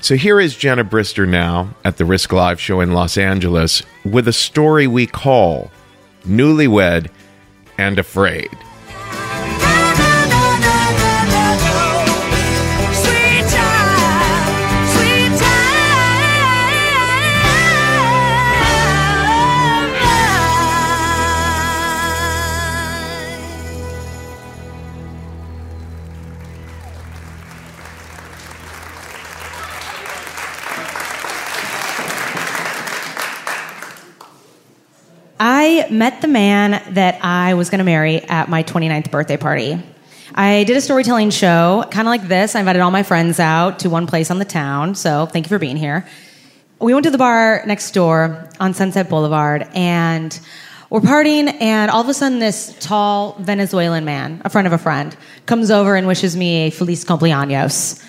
[0.00, 4.28] So here is Jenna Brister now at the Risk Live show in Los Angeles with
[4.28, 5.70] a story we call
[6.26, 7.10] Newlywed
[7.78, 8.50] and Afraid.
[35.40, 39.80] I met the man that I was going to marry at my 29th birthday party.
[40.34, 42.56] I did a storytelling show, kind of like this.
[42.56, 45.48] I invited all my friends out to one place on the town, so thank you
[45.48, 46.08] for being here.
[46.80, 50.38] We went to the bar next door on Sunset Boulevard, and
[50.90, 54.78] we're partying, and all of a sudden, this tall Venezuelan man, a friend of a
[54.78, 58.04] friend, comes over and wishes me a feliz cumpleaños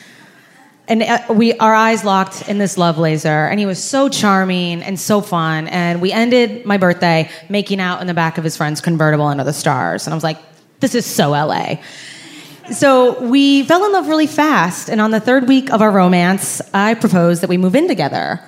[0.90, 4.82] and uh, we our eyes locked in this love laser and he was so charming
[4.82, 8.58] and so fun and we ended my birthday making out in the back of his
[8.58, 10.40] friend's convertible under the stars and i was like
[10.82, 11.76] this is so la
[12.74, 16.62] so we fell in love really fast and on the third week of our romance
[16.74, 18.42] i proposed that we move in together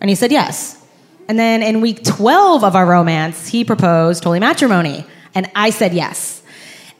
[0.00, 0.82] and he said yes.
[1.28, 5.92] And then in week 12 of our romance he proposed holy matrimony and i said
[5.92, 6.42] yes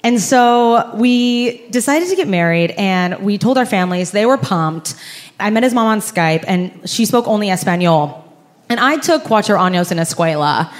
[0.02, 4.94] and so we decided to get married and we told our families, they were pumped.
[5.40, 8.24] I met his mom on Skype and she spoke only Espanol.
[8.68, 10.72] And I took cuatro años en escuela.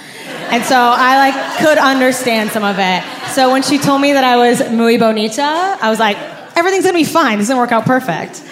[0.49, 3.03] And so I like could understand some of it.
[3.33, 6.17] So when she told me that I was muy bonita, I was like,
[6.55, 7.37] everything's gonna be fine.
[7.37, 8.43] This is gonna work out perfect.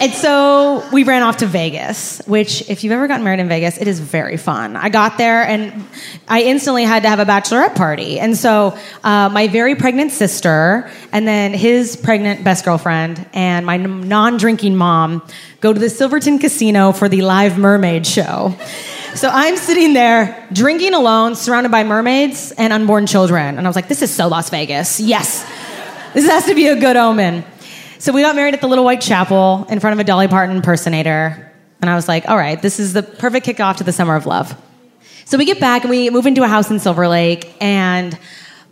[0.00, 3.78] And so we ran off to Vegas, which, if you've ever gotten married in Vegas,
[3.78, 4.76] it is very fun.
[4.76, 5.88] I got there and
[6.28, 8.20] I instantly had to have a bachelorette party.
[8.20, 13.76] And so uh, my very pregnant sister, and then his pregnant best girlfriend, and my
[13.76, 15.26] non drinking mom
[15.60, 18.54] go to the Silverton Casino for the live mermaid show.
[19.16, 23.58] So I'm sitting there drinking alone, surrounded by mermaids and unborn children.
[23.58, 25.00] And I was like, this is so Las Vegas.
[25.00, 25.42] Yes,
[26.14, 27.44] this has to be a good omen.
[28.00, 30.54] So we got married at the Little White Chapel in front of a Dolly Parton
[30.54, 31.52] impersonator.
[31.80, 34.24] And I was like, all right, this is the perfect kickoff to the summer of
[34.24, 34.56] love.
[35.24, 37.52] So we get back and we move into a house in Silver Lake.
[37.60, 38.16] And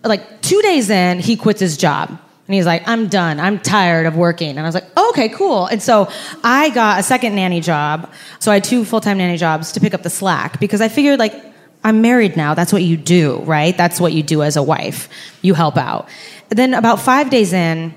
[0.05, 2.09] like two days in, he quits his job.
[2.09, 3.41] And he's like, I'm done.
[3.41, 4.51] I'm tired of working.
[4.51, 5.67] And I was like, oh, okay, cool.
[5.67, 6.09] And so
[6.45, 8.13] I got a second nanny job.
[8.39, 10.89] So I had two full time nanny jobs to pick up the slack because I
[10.89, 11.35] figured, like,
[11.83, 12.55] I'm married now.
[12.55, 13.77] That's what you do, right?
[13.77, 15.09] That's what you do as a wife.
[15.43, 16.09] You help out.
[16.49, 17.93] then about five days in,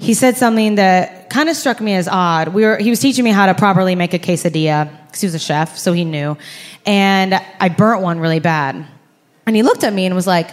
[0.00, 2.48] he said something that kind of struck me as odd.
[2.48, 5.34] We were, he was teaching me how to properly make a quesadilla because he was
[5.34, 6.38] a chef, so he knew.
[6.86, 8.86] And I burnt one really bad.
[9.44, 10.50] And he looked at me and was like,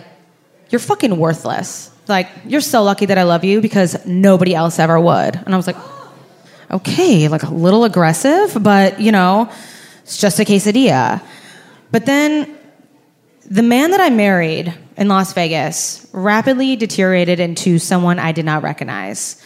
[0.69, 1.89] You're fucking worthless.
[2.09, 5.35] Like, you're so lucky that I love you because nobody else ever would.
[5.35, 5.77] And I was like,
[6.69, 9.49] Okay, like a little aggressive, but you know,
[10.03, 11.21] it's just a quesadilla.
[11.89, 12.56] But then
[13.49, 18.61] the man that I married in Las Vegas rapidly deteriorated into someone I did not
[18.61, 19.41] recognize.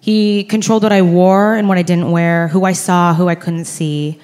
[0.00, 3.34] He controlled what I wore and what I didn't wear, who I saw, who I
[3.34, 4.18] couldn't see.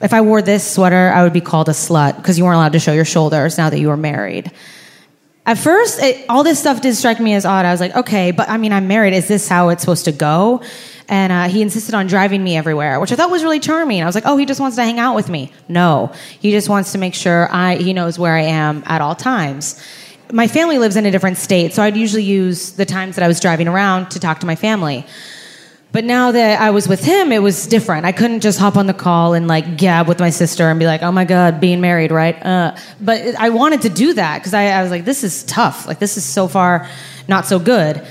[0.00, 2.72] If I wore this sweater, I would be called a slut because you weren't allowed
[2.72, 4.50] to show your shoulders now that you were married.
[5.44, 7.64] At first, it, all this stuff did strike me as odd.
[7.64, 9.12] I was like, okay, but I mean, I'm married.
[9.12, 10.62] Is this how it's supposed to go?
[11.08, 14.02] And uh, he insisted on driving me everywhere, which I thought was really charming.
[14.02, 15.52] I was like, oh, he just wants to hang out with me.
[15.68, 19.16] No, he just wants to make sure I, he knows where I am at all
[19.16, 19.82] times.
[20.30, 23.28] My family lives in a different state, so I'd usually use the times that I
[23.28, 25.04] was driving around to talk to my family.
[25.92, 28.06] But now that I was with him, it was different.
[28.06, 30.86] I couldn't just hop on the call and like gab with my sister and be
[30.86, 34.54] like, "Oh my god, being married, right?" Uh, but I wanted to do that because
[34.54, 35.86] I, I was like, "This is tough.
[35.86, 36.88] Like this is so far
[37.28, 38.02] not so good."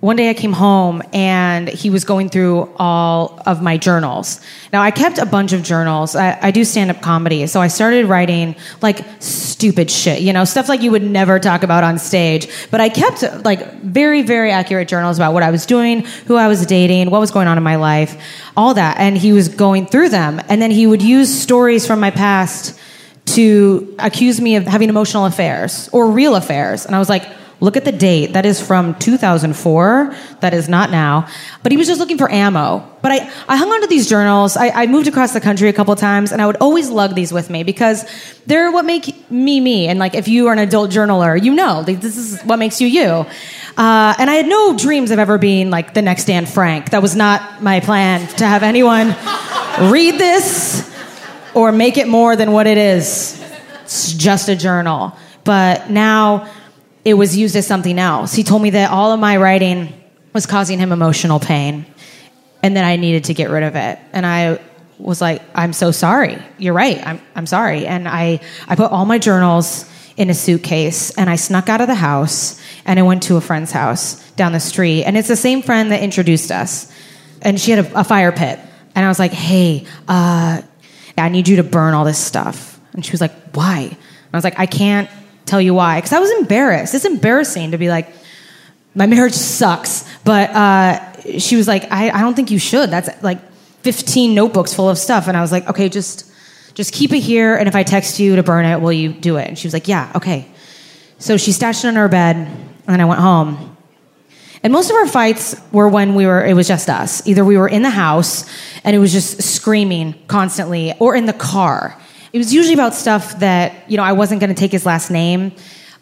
[0.00, 4.42] One day I came home and he was going through all of my journals.
[4.70, 6.14] Now I kept a bunch of journals.
[6.14, 10.44] I, I do stand up comedy, so I started writing like stupid shit, you know,
[10.44, 12.46] stuff like you would never talk about on stage.
[12.70, 16.46] But I kept like very, very accurate journals about what I was doing, who I
[16.46, 18.22] was dating, what was going on in my life,
[18.54, 18.98] all that.
[18.98, 20.42] And he was going through them.
[20.50, 22.78] And then he would use stories from my past
[23.26, 26.84] to accuse me of having emotional affairs or real affairs.
[26.84, 27.26] And I was like,
[27.60, 28.34] look at the date.
[28.34, 30.14] That is from 2004.
[30.40, 31.26] That is not now.
[31.62, 32.86] But he was just looking for ammo.
[33.00, 34.56] But I, I hung onto these journals.
[34.56, 37.32] I, I moved across the country a couple times and I would always lug these
[37.32, 38.04] with me because
[38.46, 39.88] they're what make me me.
[39.88, 42.88] And like if you are an adult journaler, you know, this is what makes you
[42.88, 43.26] you.
[43.76, 46.90] Uh, and I had no dreams of ever being like the next Anne Frank.
[46.90, 49.08] That was not my plan to have anyone
[49.90, 50.92] read this
[51.54, 53.42] or make it more than what it is.
[53.82, 55.16] It's just a journal.
[55.44, 56.48] But now
[57.06, 58.34] it was used as something else.
[58.34, 59.94] He told me that all of my writing
[60.32, 61.86] was causing him emotional pain
[62.64, 64.00] and that I needed to get rid of it.
[64.12, 64.58] And I
[64.98, 66.36] was like, I'm so sorry.
[66.58, 67.00] You're right.
[67.06, 67.86] I'm, I'm sorry.
[67.86, 71.86] And I, I put all my journals in a suitcase and I snuck out of
[71.86, 75.04] the house and I went to a friend's house down the street.
[75.04, 76.92] And it's the same friend that introduced us.
[77.40, 78.58] And she had a, a fire pit.
[78.96, 80.60] And I was like, hey, uh,
[81.16, 82.80] I need you to burn all this stuff.
[82.94, 83.82] And she was like, why?
[83.82, 85.08] And I was like, I can't
[85.46, 85.98] tell you why.
[85.98, 86.94] Because I was embarrassed.
[86.94, 88.12] It's embarrassing to be like,
[88.94, 90.04] my marriage sucks.
[90.24, 92.90] But uh, she was like, I, I don't think you should.
[92.90, 93.40] That's like
[93.82, 95.28] 15 notebooks full of stuff.
[95.28, 96.30] And I was like, okay, just
[96.74, 97.56] just keep it here.
[97.56, 99.48] And if I text you to burn it, will you do it?
[99.48, 100.46] And she was like, yeah, okay.
[101.18, 102.36] So she stashed it under her bed,
[102.86, 103.76] and I went home.
[104.62, 107.26] And most of our fights were when we were, it was just us.
[107.26, 108.44] Either we were in the house
[108.84, 111.98] and it was just screaming constantly, or in the car.
[112.36, 115.10] It was usually about stuff that, you know, I wasn't going to take his last
[115.10, 115.52] name,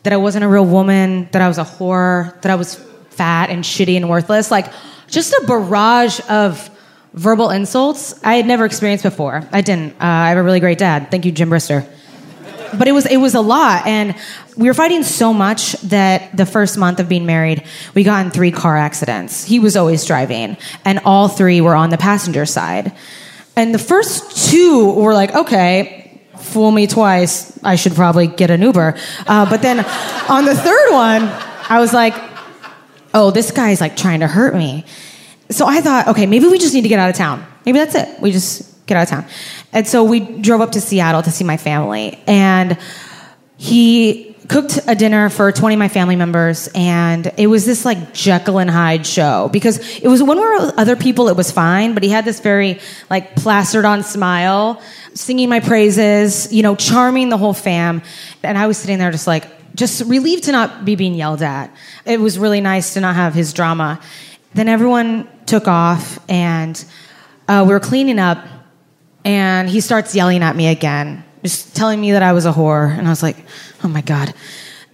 [0.03, 2.75] that I wasn't a real woman, that I was a whore, that I was
[3.11, 4.51] fat and shitty and worthless.
[4.51, 4.67] Like,
[5.07, 6.69] just a barrage of
[7.13, 9.49] verbal insults I had never experienced before.
[9.53, 9.93] I didn't.
[9.93, 11.09] Uh, I have a really great dad.
[11.09, 11.89] Thank you, Jim Brister
[12.77, 14.17] but it was it was a lot and
[14.57, 17.63] we were fighting so much that the first month of being married
[17.95, 21.91] we got in three car accidents he was always driving and all three were on
[21.91, 22.93] the passenger side
[23.55, 26.04] and the first two were like okay
[26.45, 28.97] fool me twice i should probably get an uber.
[29.27, 29.81] Uh, but then
[30.29, 31.23] on the third one
[31.69, 32.15] i was like
[33.15, 34.85] oh this guy's like trying to hurt me.
[35.51, 37.45] So i thought okay maybe we just need to get out of town.
[37.67, 38.21] Maybe that's it.
[38.21, 39.27] We just get out of town.
[39.73, 42.19] And so we drove up to Seattle to see my family.
[42.27, 42.79] And
[43.57, 46.69] he cooked a dinner for 20 of my family members.
[46.75, 50.73] And it was this like Jekyll and Hyde show because it was when we were
[50.77, 51.95] other people, it was fine.
[51.95, 52.81] But he had this very
[53.11, 54.83] like plastered on smile,
[55.15, 58.03] singing my praises, you know, charming the whole fam.
[58.43, 61.75] And I was sitting there just like, just relieved to not be being yelled at.
[62.05, 64.01] It was really nice to not have his drama.
[64.55, 66.83] Then everyone took off and
[67.49, 68.47] uh, we were cleaning up
[69.25, 72.97] and he starts yelling at me again, just telling me that I was a whore.
[72.97, 73.37] And I was like,
[73.85, 74.35] oh my God.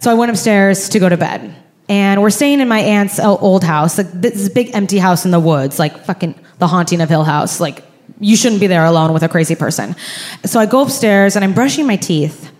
[0.00, 1.54] So I went upstairs to go to bed.
[1.88, 5.30] And we're staying in my aunt's uh, old house, like this big empty house in
[5.30, 7.58] the woods, like fucking the haunting of Hill House.
[7.58, 7.82] Like,
[8.20, 9.96] you shouldn't be there alone with a crazy person.
[10.44, 12.52] So I go upstairs and I'm brushing my teeth.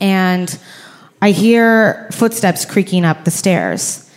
[0.00, 0.56] And
[1.20, 4.08] I hear footsteps creaking up the stairs.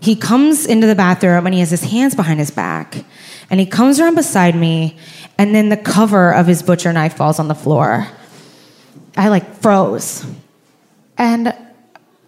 [0.00, 3.04] He comes into the bathroom and he has his hands behind his back.
[3.50, 4.96] And he comes around beside me
[5.38, 8.08] and then the cover of his butcher knife falls on the floor.
[9.16, 10.24] I like froze.
[11.18, 11.54] And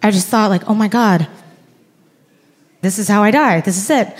[0.01, 1.27] I just thought like, "Oh my god.
[2.81, 3.61] This is how I die.
[3.61, 4.15] This is it."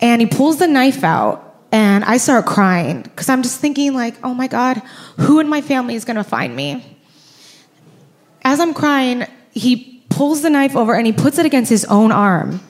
[0.00, 1.42] And he pulls the knife out
[1.72, 4.82] and I start crying cuz I'm just thinking like, "Oh my god,
[5.18, 6.84] who in my family is going to find me?"
[8.42, 12.12] As I'm crying, he pulls the knife over and he puts it against his own
[12.12, 12.60] arm.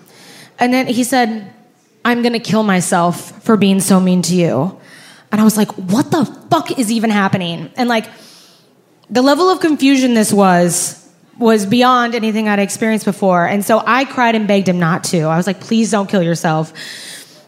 [0.58, 1.52] And then he said,
[2.04, 4.78] I'm gonna kill myself for being so mean to you.
[5.30, 7.70] And I was like, what the fuck is even happening?
[7.76, 8.06] And like,
[9.10, 11.05] the level of confusion this was
[11.38, 13.46] was beyond anything I'd experienced before.
[13.46, 15.22] And so I cried and begged him not to.
[15.22, 16.72] I was like, please don't kill yourself.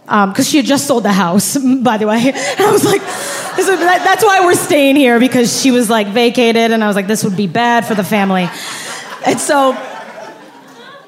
[0.06, 2.32] Um, because she had just sold the house, by the way.
[2.32, 6.70] And I was like, that's why we're staying here, because she was like vacated.
[6.70, 8.48] And I was like, this would be bad for the family.
[9.26, 9.74] And so,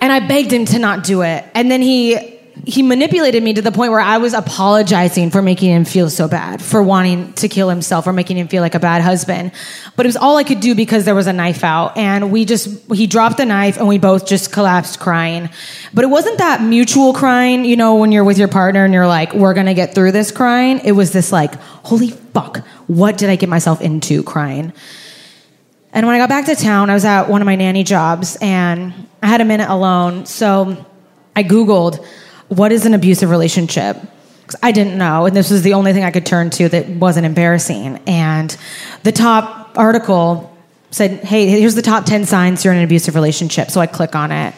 [0.01, 1.45] and I begged him to not do it.
[1.55, 5.71] And then he he manipulated me to the point where I was apologizing for making
[5.71, 8.81] him feel so bad, for wanting to kill himself, or making him feel like a
[8.81, 9.53] bad husband.
[9.97, 11.97] But it was all I could do because there was a knife out.
[11.97, 15.51] And we just, he dropped the knife and we both just collapsed crying.
[15.95, 19.07] But it wasn't that mutual crying, you know, when you're with your partner and you're
[19.07, 20.81] like, we're gonna get through this crying.
[20.85, 24.73] It was this like, holy fuck, what did I get myself into crying?
[25.93, 28.37] And when I got back to town, I was at one of my nanny jobs
[28.41, 30.27] and I had a minute alone.
[30.27, 30.87] So
[31.35, 32.05] I Googled,
[32.51, 33.97] what is an abusive relationship?
[34.63, 35.27] I didn't know.
[35.27, 38.01] And this was the only thing I could turn to that wasn't embarrassing.
[38.07, 38.55] And
[39.05, 40.57] the top article
[40.91, 43.71] said, hey, here's the top 10 signs you're in an abusive relationship.
[43.71, 44.55] So I click on it.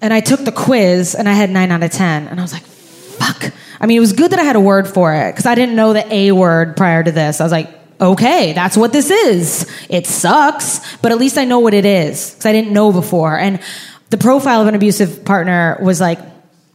[0.00, 2.28] And I took the quiz and I had nine out of 10.
[2.28, 3.52] And I was like, fuck.
[3.80, 5.74] I mean, it was good that I had a word for it because I didn't
[5.74, 7.40] know the A word prior to this.
[7.40, 7.68] I was like,
[8.00, 9.68] okay, that's what this is.
[9.88, 13.36] It sucks, but at least I know what it is because I didn't know before.
[13.36, 13.60] And
[14.10, 16.18] the profile of an abusive partner was like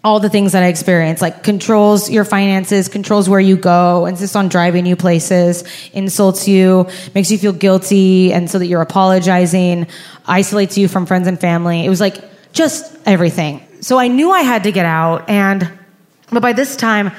[0.05, 4.35] all the things that I experienced, like controls your finances, controls where you go, insists
[4.35, 9.87] on driving you places, insults you, makes you feel guilty, and so that you're apologizing,
[10.27, 11.83] isolates you from friends and family.
[11.83, 13.65] It was like just everything.
[13.81, 15.67] So I knew I had to get out, and
[16.31, 17.11] but by this time,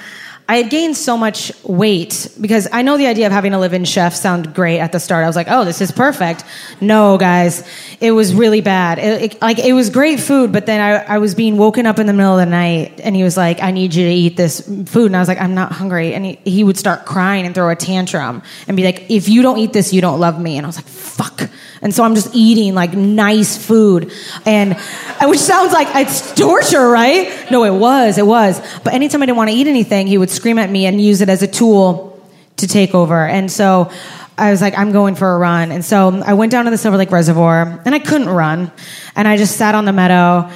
[0.48, 3.84] I had gained so much weight because I know the idea of having a live-in
[3.84, 5.24] chef sounded great at the start.
[5.24, 6.44] I was like, "Oh, this is perfect."
[6.80, 7.64] No, guys,
[8.00, 9.00] it was really bad.
[9.00, 11.98] It, it- like it was great food, but then I, I was being woken up
[11.98, 14.36] in the middle of the night, and he was like, "I need you to eat
[14.36, 17.44] this food," and I was like, "I'm not hungry," and he, he would start crying
[17.44, 20.40] and throw a tantrum and be like, "If you don't eat this, you don't love
[20.40, 21.50] me," and I was like, "Fuck."
[21.82, 24.12] And so I'm just eating like nice food,
[24.44, 24.76] and
[25.22, 27.50] which sounds like it's torture, right?
[27.50, 28.60] No, it was, it was.
[28.82, 31.20] But anytime I didn't want to eat anything, he would scream at me and use
[31.20, 32.12] it as a tool
[32.56, 33.26] to take over.
[33.26, 33.90] And so
[34.38, 35.70] I was like, I'm going for a run.
[35.70, 38.70] And so I went down to the Silver Lake Reservoir, and I couldn't run,
[39.14, 40.50] and I just sat on the meadow,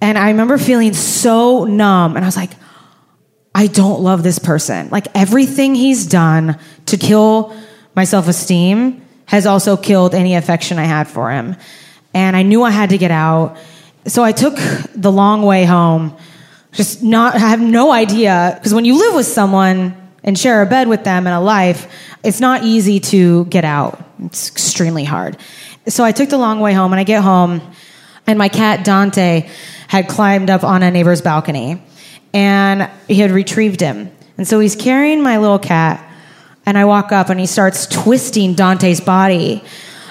[0.00, 2.52] and I remember feeling so numb, and I was like,
[3.54, 4.88] I don't love this person.
[4.90, 7.54] Like everything he's done to kill
[7.94, 11.56] my self esteem has also killed any affection I had for him.
[12.14, 13.56] And I knew I had to get out.
[14.06, 14.56] So I took
[14.94, 16.16] the long way home.
[16.72, 18.52] Just not, I have no idea.
[18.54, 21.90] Because when you live with someone and share a bed with them and a life,
[22.22, 24.02] it's not easy to get out.
[24.24, 25.36] It's extremely hard.
[25.88, 27.60] So I took the long way home and I get home
[28.26, 29.48] and my cat Dante
[29.88, 31.82] had climbed up on a neighbor's balcony
[32.32, 34.10] and he had retrieved him.
[34.38, 36.11] And so he's carrying my little cat
[36.66, 39.62] and I walk up and he starts twisting Dante's body.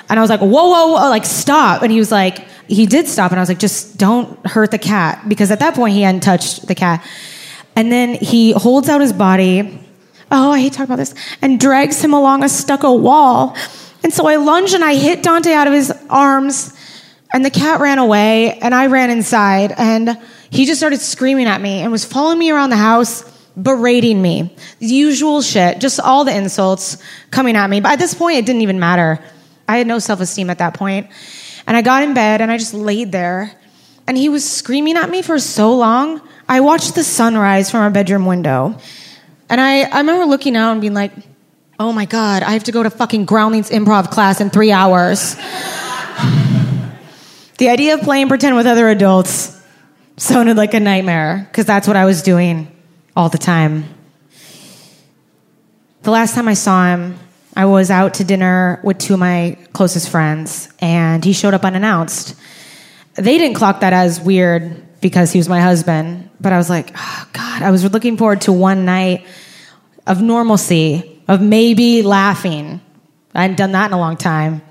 [0.10, 1.84] And I was like, whoa, whoa, whoa, like stop.
[1.84, 3.32] And he was like, he did stop.
[3.32, 5.24] And I was like, just don't hurt the cat.
[5.28, 7.06] Because at that point he hadn't touched the cat.
[7.76, 9.80] And then he holds out his body.
[10.30, 11.16] Oh, I hate talking about this.
[11.42, 13.56] And drags him along a stucco wall.
[14.04, 16.78] And so I lunge and I hit Dante out of his arms.
[17.34, 18.60] And the cat ran away.
[18.60, 19.74] And I ran inside.
[19.78, 20.18] And
[20.50, 23.24] he just started screaming at me and was following me around the house,
[23.60, 24.56] berating me.
[24.80, 25.80] The usual shit.
[25.80, 26.98] Just all the insults
[27.32, 27.82] coming at me.
[27.82, 29.20] But at this point, it didn't even matter.
[29.68, 31.08] I had no self esteem at that point.
[31.68, 33.56] And I got in bed and I just laid there.
[34.08, 36.22] And he was screaming at me for so long.
[36.50, 38.78] I watched the sunrise from our bedroom window.
[39.50, 41.14] And I, I remember looking out and being like,
[41.80, 45.36] oh my God, I have to go to fucking Groundlings improv class in three hours.
[47.58, 49.60] the idea of playing pretend with other adults
[50.18, 52.72] sounded like a nightmare because that's what I was doing
[53.16, 53.86] all the time.
[56.04, 57.20] The last time I saw him,
[57.56, 61.66] I was out to dinner with two of my closest friends, and he showed up
[61.66, 62.36] unannounced.
[63.16, 66.92] They didn't clock that as weird because he was my husband, but I was like,
[66.96, 69.26] oh, God, I was looking forward to one night
[70.08, 72.82] of normalcy, of maybe laughing.
[73.36, 74.62] I hadn't done that in a long time.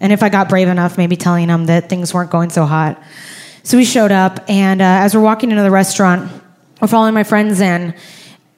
[0.00, 3.02] And if I got brave enough, maybe telling him that things weren't going so hot.
[3.62, 6.30] So he showed up, and uh, as we're walking into the restaurant,
[6.80, 7.94] we're following my friends in,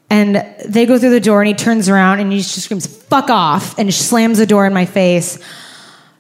[0.09, 0.37] and
[0.67, 3.79] they go through the door, and he turns around and he just screams, fuck off,
[3.79, 5.39] and slams the door in my face.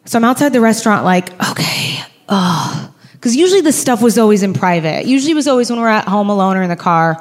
[0.04, 2.92] So I'm outside the restaurant, like, okay, oh.
[3.12, 5.06] Because usually this stuff was always in private.
[5.06, 7.20] Usually it was always when we're at home alone or in the car.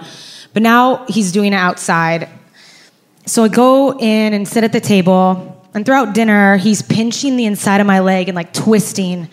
[0.54, 2.30] But now he's doing it outside.
[3.26, 7.46] So I go in and sit at the table, and throughout dinner, he's pinching the
[7.46, 9.30] inside of my leg and like twisting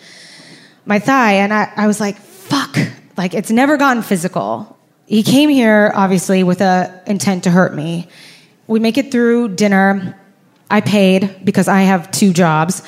[0.87, 1.35] my thigh.
[1.35, 2.77] And I, I was like, fuck.
[3.17, 4.79] Like, it's never gotten physical.
[5.07, 8.09] He came here, obviously, with a intent to hurt me.
[8.67, 10.19] We make it through dinner.
[10.71, 12.83] I paid because I have two jobs.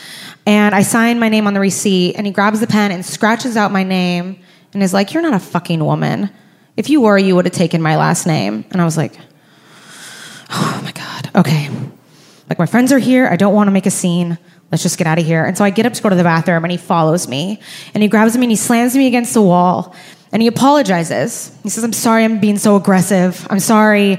[0.47, 3.57] And I sign my name on the receipt, and he grabs the pen and scratches
[3.57, 4.39] out my name
[4.73, 6.31] and is like, You're not a fucking woman.
[6.77, 8.65] If you were, you would have taken my last name.
[8.71, 9.19] And I was like,
[10.51, 11.71] Oh my God, okay.
[12.49, 13.27] Like, my friends are here.
[13.27, 14.37] I don't want to make a scene.
[14.71, 15.45] Let's just get out of here.
[15.45, 17.61] And so I get up to go to the bathroom, and he follows me.
[17.95, 19.95] And he grabs me and he slams me against the wall.
[20.35, 21.57] And he apologizes.
[21.63, 23.47] He says, I'm sorry I'm being so aggressive.
[23.49, 24.19] I'm sorry.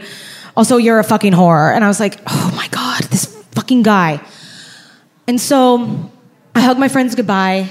[0.55, 1.75] Also, you're a fucking whore.
[1.75, 4.21] And I was like, oh my God, this fucking guy.
[5.27, 6.09] And so
[6.55, 7.69] I hug my friends goodbye.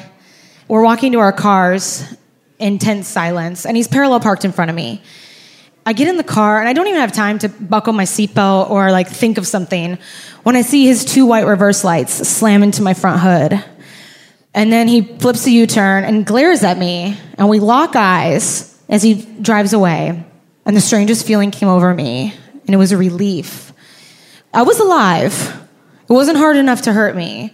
[0.68, 2.04] We're walking to our cars
[2.58, 5.02] in tense silence, and he's parallel parked in front of me.
[5.86, 8.68] I get in the car, and I don't even have time to buckle my seatbelt
[8.70, 9.98] or like think of something
[10.42, 13.64] when I see his two white reverse lights slam into my front hood.
[14.54, 18.78] And then he flips a U turn and glares at me, and we lock eyes
[18.88, 20.24] as he drives away.
[20.64, 22.32] And the strangest feeling came over me,
[22.64, 23.72] and it was a relief.
[24.52, 25.60] I was alive.
[26.08, 27.52] It wasn't hard enough to hurt me.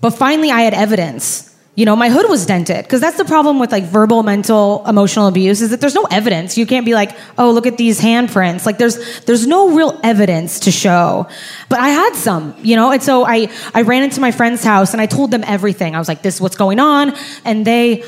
[0.00, 1.53] But finally, I had evidence.
[1.76, 5.26] You know, my hood was dented because that's the problem with like verbal, mental, emotional
[5.26, 6.56] abuse is that there's no evidence.
[6.56, 8.64] You can't be like, oh, look at these handprints.
[8.64, 11.26] Like there's there's no real evidence to show.
[11.68, 14.92] But I had some, you know, and so I I ran into my friend's house
[14.92, 15.96] and I told them everything.
[15.96, 17.12] I was like, this is what's going on,
[17.44, 18.04] and they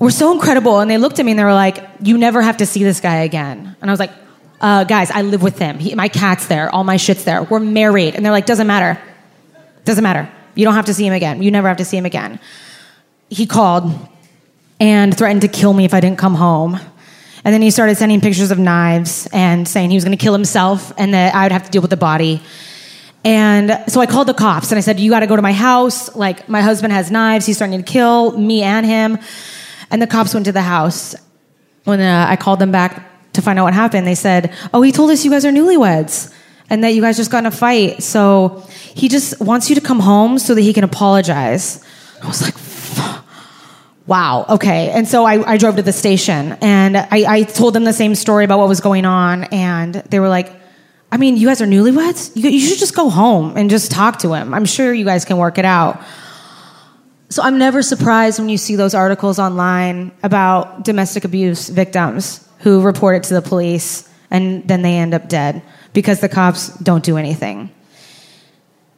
[0.00, 0.80] were so incredible.
[0.80, 3.00] And they looked at me and they were like, you never have to see this
[3.00, 3.76] guy again.
[3.80, 4.12] And I was like,
[4.60, 5.78] uh, guys, I live with him.
[5.78, 6.68] He, my cat's there.
[6.74, 7.42] All my shit's there.
[7.44, 8.14] We're married.
[8.14, 9.00] And they're like, doesn't matter.
[9.84, 10.30] Doesn't matter.
[10.54, 11.42] You don't have to see him again.
[11.42, 12.40] You never have to see him again.
[13.30, 13.92] He called
[14.80, 16.78] and threatened to kill me if I didn't come home.
[17.44, 20.32] And then he started sending pictures of knives and saying he was going to kill
[20.32, 22.42] himself and that I would have to deal with the body.
[23.24, 25.52] And so I called the cops and I said, You got to go to my
[25.52, 26.14] house.
[26.14, 27.46] Like, my husband has knives.
[27.46, 29.18] He's starting to kill me and him.
[29.90, 31.14] And the cops went to the house.
[31.84, 34.92] When uh, I called them back to find out what happened, they said, Oh, he
[34.92, 36.32] told us you guys are newlyweds
[36.70, 38.02] and that you guys just got in a fight.
[38.02, 38.64] So
[38.94, 41.84] he just wants you to come home so that he can apologize.
[42.22, 42.67] I was like.
[44.08, 44.90] Wow, okay.
[44.90, 48.14] And so I, I drove to the station and I, I told them the same
[48.14, 49.44] story about what was going on.
[49.44, 50.50] And they were like,
[51.12, 52.34] I mean, you guys are newlyweds?
[52.34, 54.54] You, you should just go home and just talk to him.
[54.54, 56.02] I'm sure you guys can work it out.
[57.28, 62.80] So I'm never surprised when you see those articles online about domestic abuse victims who
[62.80, 67.04] report it to the police and then they end up dead because the cops don't
[67.04, 67.70] do anything.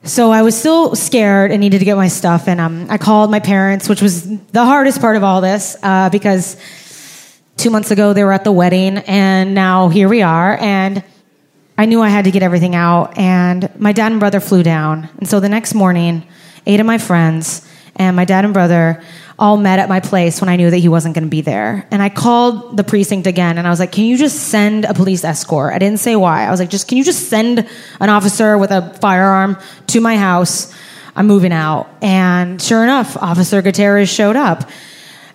[0.03, 3.31] So I was still scared and needed to get my stuff, and um, I called
[3.31, 6.57] my parents, which was the hardest part of all this uh, because
[7.59, 11.05] two months ago they were at the wedding, and now here we are, and
[11.77, 15.11] I knew I had to get everything out, and my dad and brother flew down,
[15.19, 16.27] and so the next morning,
[16.65, 19.03] eight of my friends and my dad and brother
[19.41, 21.87] all met at my place when I knew that he wasn't going to be there.
[21.91, 24.93] And I called the precinct again and I was like, can you just send a
[24.93, 25.73] police escort?
[25.73, 26.47] I didn't say why.
[26.47, 27.67] I was like, just, can you just send
[28.01, 29.57] an officer with a firearm
[29.89, 30.73] to my house?
[31.17, 31.89] I'm moving out.
[32.03, 34.69] And sure enough, Officer Gutierrez showed up.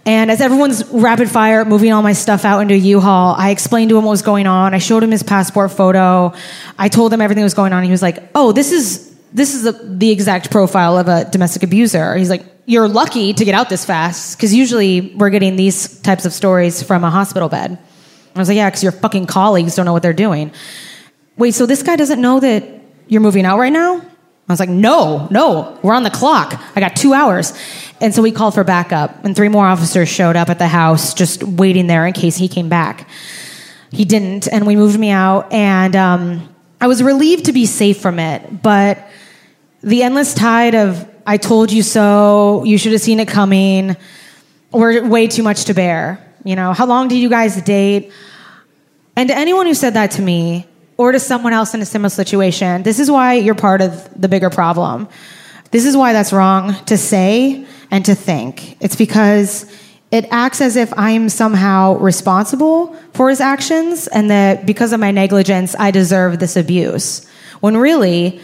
[0.05, 3.89] And as everyone's rapid fire moving all my stuff out into a U-Haul, I explained
[3.89, 4.75] to him what was going on.
[4.75, 6.33] I showed him his passport photo.
[6.77, 7.83] I told him everything was going on.
[7.83, 11.63] He was like, "Oh, this is this is the, the exact profile of a domestic
[11.63, 15.99] abuser." He's like, "You're lucky to get out this fast because usually we're getting these
[16.01, 17.77] types of stories from a hospital bed."
[18.35, 20.51] I was like, "Yeah, because your fucking colleagues don't know what they're doing."
[21.37, 22.63] Wait, so this guy doesn't know that
[23.07, 24.01] you're moving out right now?
[24.47, 26.61] I was like, no, no, we're on the clock.
[26.75, 27.53] I got two hours.
[27.99, 31.13] And so we called for backup, and three more officers showed up at the house
[31.13, 33.09] just waiting there in case he came back.
[33.91, 37.99] He didn't, and we moved me out, and um, I was relieved to be safe
[37.99, 38.99] from it, but
[39.85, 43.95] the endless tide of I told you so, you should have seen it coming,
[44.71, 46.21] were way too much to bear.
[46.43, 48.11] You know, how long did you guys date?
[49.15, 50.67] And to anyone who said that to me
[50.97, 54.27] or to someone else in a similar situation, this is why you're part of the
[54.27, 55.07] bigger problem.
[55.69, 58.77] This is why that's wrong to say and to think.
[58.81, 59.71] It's because
[60.11, 65.11] it acts as if I'm somehow responsible for his actions and that because of my
[65.11, 67.27] negligence, I deserve this abuse.
[67.59, 68.39] When really,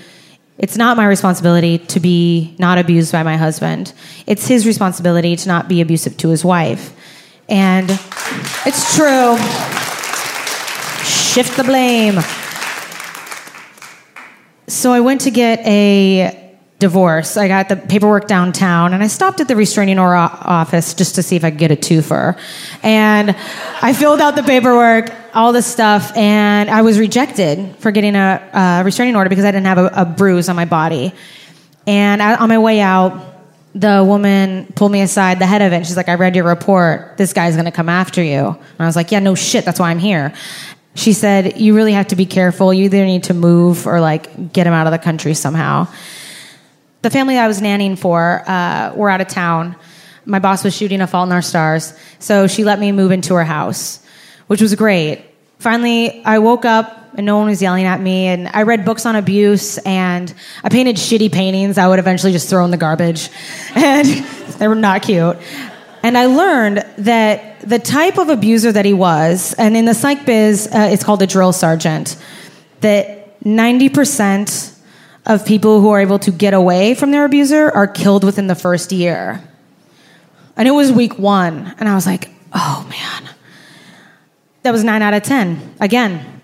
[0.61, 3.93] it's not my responsibility to be not abused by my husband.
[4.27, 6.95] It's his responsibility to not be abusive to his wife.
[7.49, 7.89] And
[8.65, 9.37] it's true.
[11.03, 12.19] Shift the blame.
[14.67, 16.40] So I went to get a
[16.81, 17.37] divorce.
[17.37, 21.23] I got the paperwork downtown and I stopped at the restraining order office just to
[21.23, 22.37] see if I could get a twofer.
[22.83, 23.33] And
[23.81, 28.81] I filled out the paperwork, all this stuff, and I was rejected for getting a,
[28.81, 31.13] a restraining order because I didn't have a, a bruise on my body.
[31.87, 33.13] And I, on my way out,
[33.73, 36.45] the woman pulled me aside, the head of it, and she's like, I read your
[36.45, 37.15] report.
[37.17, 38.47] This guy's gonna come after you.
[38.47, 40.33] And I was like, Yeah, no shit, that's why I'm here.
[40.95, 42.73] She said, You really have to be careful.
[42.73, 45.87] You either need to move or like get him out of the country somehow.
[47.01, 49.75] The family I was nannying for uh, were out of town.
[50.25, 53.33] My boss was shooting A Fault in Our Stars, so she let me move into
[53.33, 53.99] her house,
[54.45, 55.25] which was great.
[55.57, 59.05] Finally, I woke up and no one was yelling at me, and I read books
[59.05, 60.33] on abuse, and
[60.63, 63.29] I painted shitty paintings I would eventually just throw in the garbage,
[63.75, 64.07] and
[64.59, 65.37] they were not cute.
[66.03, 70.25] And I learned that the type of abuser that he was, and in the psych
[70.25, 72.15] biz, uh, it's called a drill sergeant,
[72.79, 74.70] that 90%
[75.25, 78.55] of people who are able to get away from their abuser are killed within the
[78.55, 79.41] first year.
[80.57, 81.73] And it was week one.
[81.79, 83.29] And I was like, oh man.
[84.63, 85.75] That was nine out of 10.
[85.79, 86.41] Again.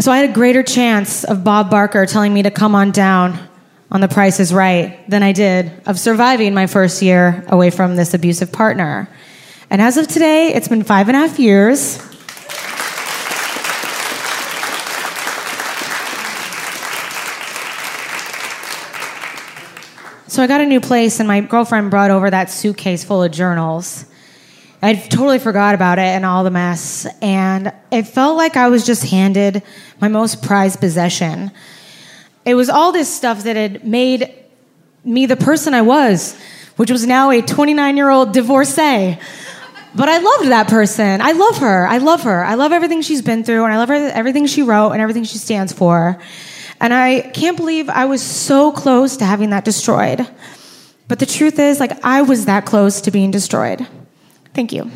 [0.00, 3.38] So I had a greater chance of Bob Barker telling me to come on down
[3.90, 7.94] on The Price is Right than I did of surviving my first year away from
[7.94, 9.08] this abusive partner.
[9.70, 11.98] And as of today, it's been five and a half years.
[20.32, 23.32] So I got a new place, and my girlfriend brought over that suitcase full of
[23.32, 24.06] journals.
[24.80, 28.86] I totally forgot about it and all the mess, and it felt like I was
[28.86, 29.62] just handed
[30.00, 31.50] my most prized possession.
[32.46, 34.32] It was all this stuff that had made
[35.04, 36.34] me the person I was,
[36.76, 39.18] which was now a 29 year old divorcee.
[39.94, 41.20] But I loved that person.
[41.20, 41.86] I love her.
[41.86, 42.42] I love her.
[42.42, 45.24] I love everything she's been through, and I love her, everything she wrote and everything
[45.24, 46.18] she stands for.
[46.82, 50.26] And I can't believe I was so close to having that destroyed.
[51.06, 53.86] But the truth is, like, I was that close to being destroyed.
[54.52, 54.90] Thank you.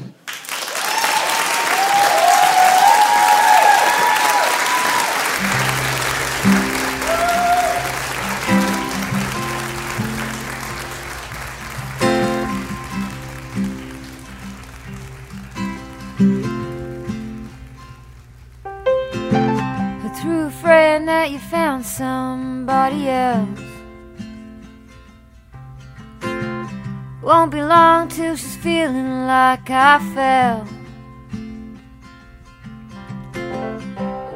[27.27, 30.69] Won't be long till she's feeling like I felt.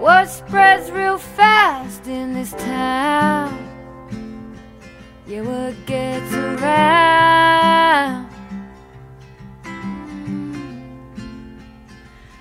[0.01, 3.57] What spreads real fast in this town?
[5.29, 8.29] Yeah, what gets around?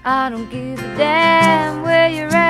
[0.03, 2.48] I don't give a damn where you're at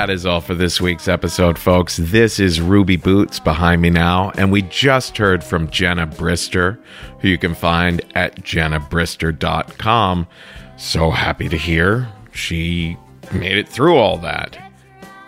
[0.00, 1.98] That is all for this week's episode, folks.
[1.98, 6.78] This is Ruby Boots behind me now, and we just heard from Jenna Brister,
[7.20, 10.26] who you can find at jennabrister.com.
[10.78, 12.96] So happy to hear she
[13.34, 14.72] made it through all that.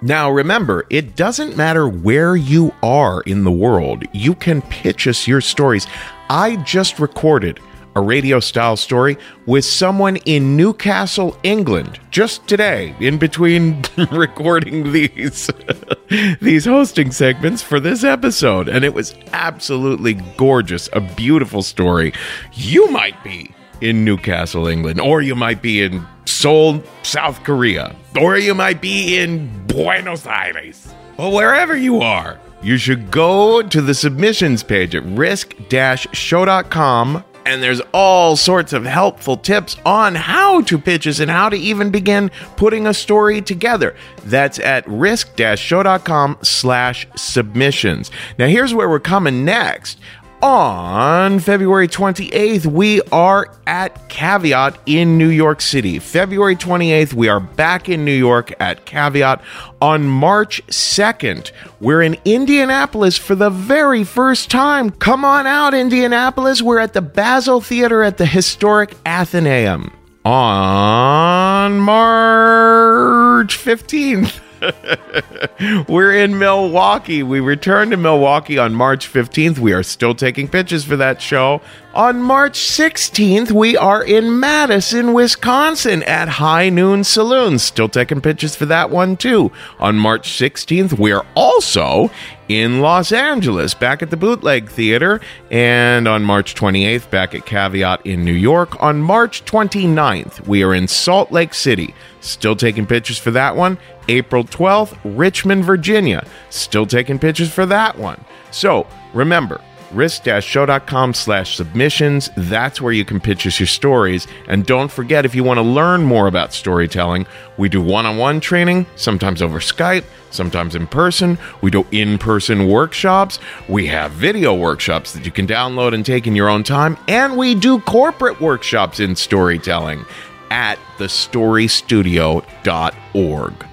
[0.00, 5.28] Now, remember, it doesn't matter where you are in the world, you can pitch us
[5.28, 5.86] your stories.
[6.30, 7.60] I just recorded
[7.95, 9.16] a radio style story
[9.47, 13.82] with someone in Newcastle, England, just today, in between
[14.12, 15.51] recording these
[16.40, 22.12] these hosting segments for this episode, and it was absolutely gorgeous, a beautiful story.
[22.53, 28.38] You might be in Newcastle, England, or you might be in Seoul, South Korea, or
[28.38, 32.38] you might be in Buenos Aires, or wherever you are.
[32.62, 39.36] You should go to the submissions page at risk-show.com and there's all sorts of helpful
[39.36, 43.97] tips on how to pitch us and how to even begin putting a story together.
[44.24, 48.11] That's at risk-show.com slash submissions.
[48.38, 49.99] Now here's where we're coming next.
[50.43, 56.01] On February 28th, we are at Caveat in New York City.
[56.01, 59.40] February 28th, we are back in New York at Caveat.
[59.80, 64.90] On March 2nd, we're in Indianapolis for the very first time.
[64.90, 66.61] Come on out, Indianapolis.
[66.61, 69.93] We're at the Basile Theater at the historic Athenaeum.
[70.24, 74.40] On March 15th,
[75.88, 77.22] We're in Milwaukee.
[77.22, 79.58] We return to Milwaukee on March 15th.
[79.58, 81.60] We are still taking pitches for that show.
[81.95, 87.59] On March 16th, we are in Madison, Wisconsin at High Noon Saloon.
[87.59, 89.53] Still taking pictures for that one too.
[89.78, 92.11] On March 16th, we are also
[92.49, 95.20] in Los Angeles, back at the Bootleg Theater.
[95.51, 98.82] And on March 28th, back at Caveat in New York.
[98.82, 101.95] On March 29th, we are in Salt Lake City.
[102.22, 103.76] Still taking pictures for that one.
[104.09, 106.26] April 12th, Richmond, Virginia.
[106.49, 108.24] Still taking pictures for that one.
[108.51, 109.61] So remember,
[109.95, 112.30] risk-show.com slash submissions.
[112.36, 114.26] That's where you can pitch us your stories.
[114.49, 117.26] And don't forget, if you want to learn more about storytelling,
[117.57, 121.38] we do one-on-one training, sometimes over Skype, sometimes in person.
[121.61, 123.38] We do in-person workshops.
[123.68, 126.97] We have video workshops that you can download and take in your own time.
[127.09, 130.05] And we do corporate workshops in storytelling
[130.51, 133.66] at thestorystudio.org.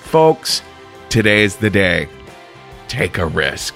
[0.00, 0.62] Folks,
[1.08, 2.08] today's the day.
[2.88, 3.74] Take a risk.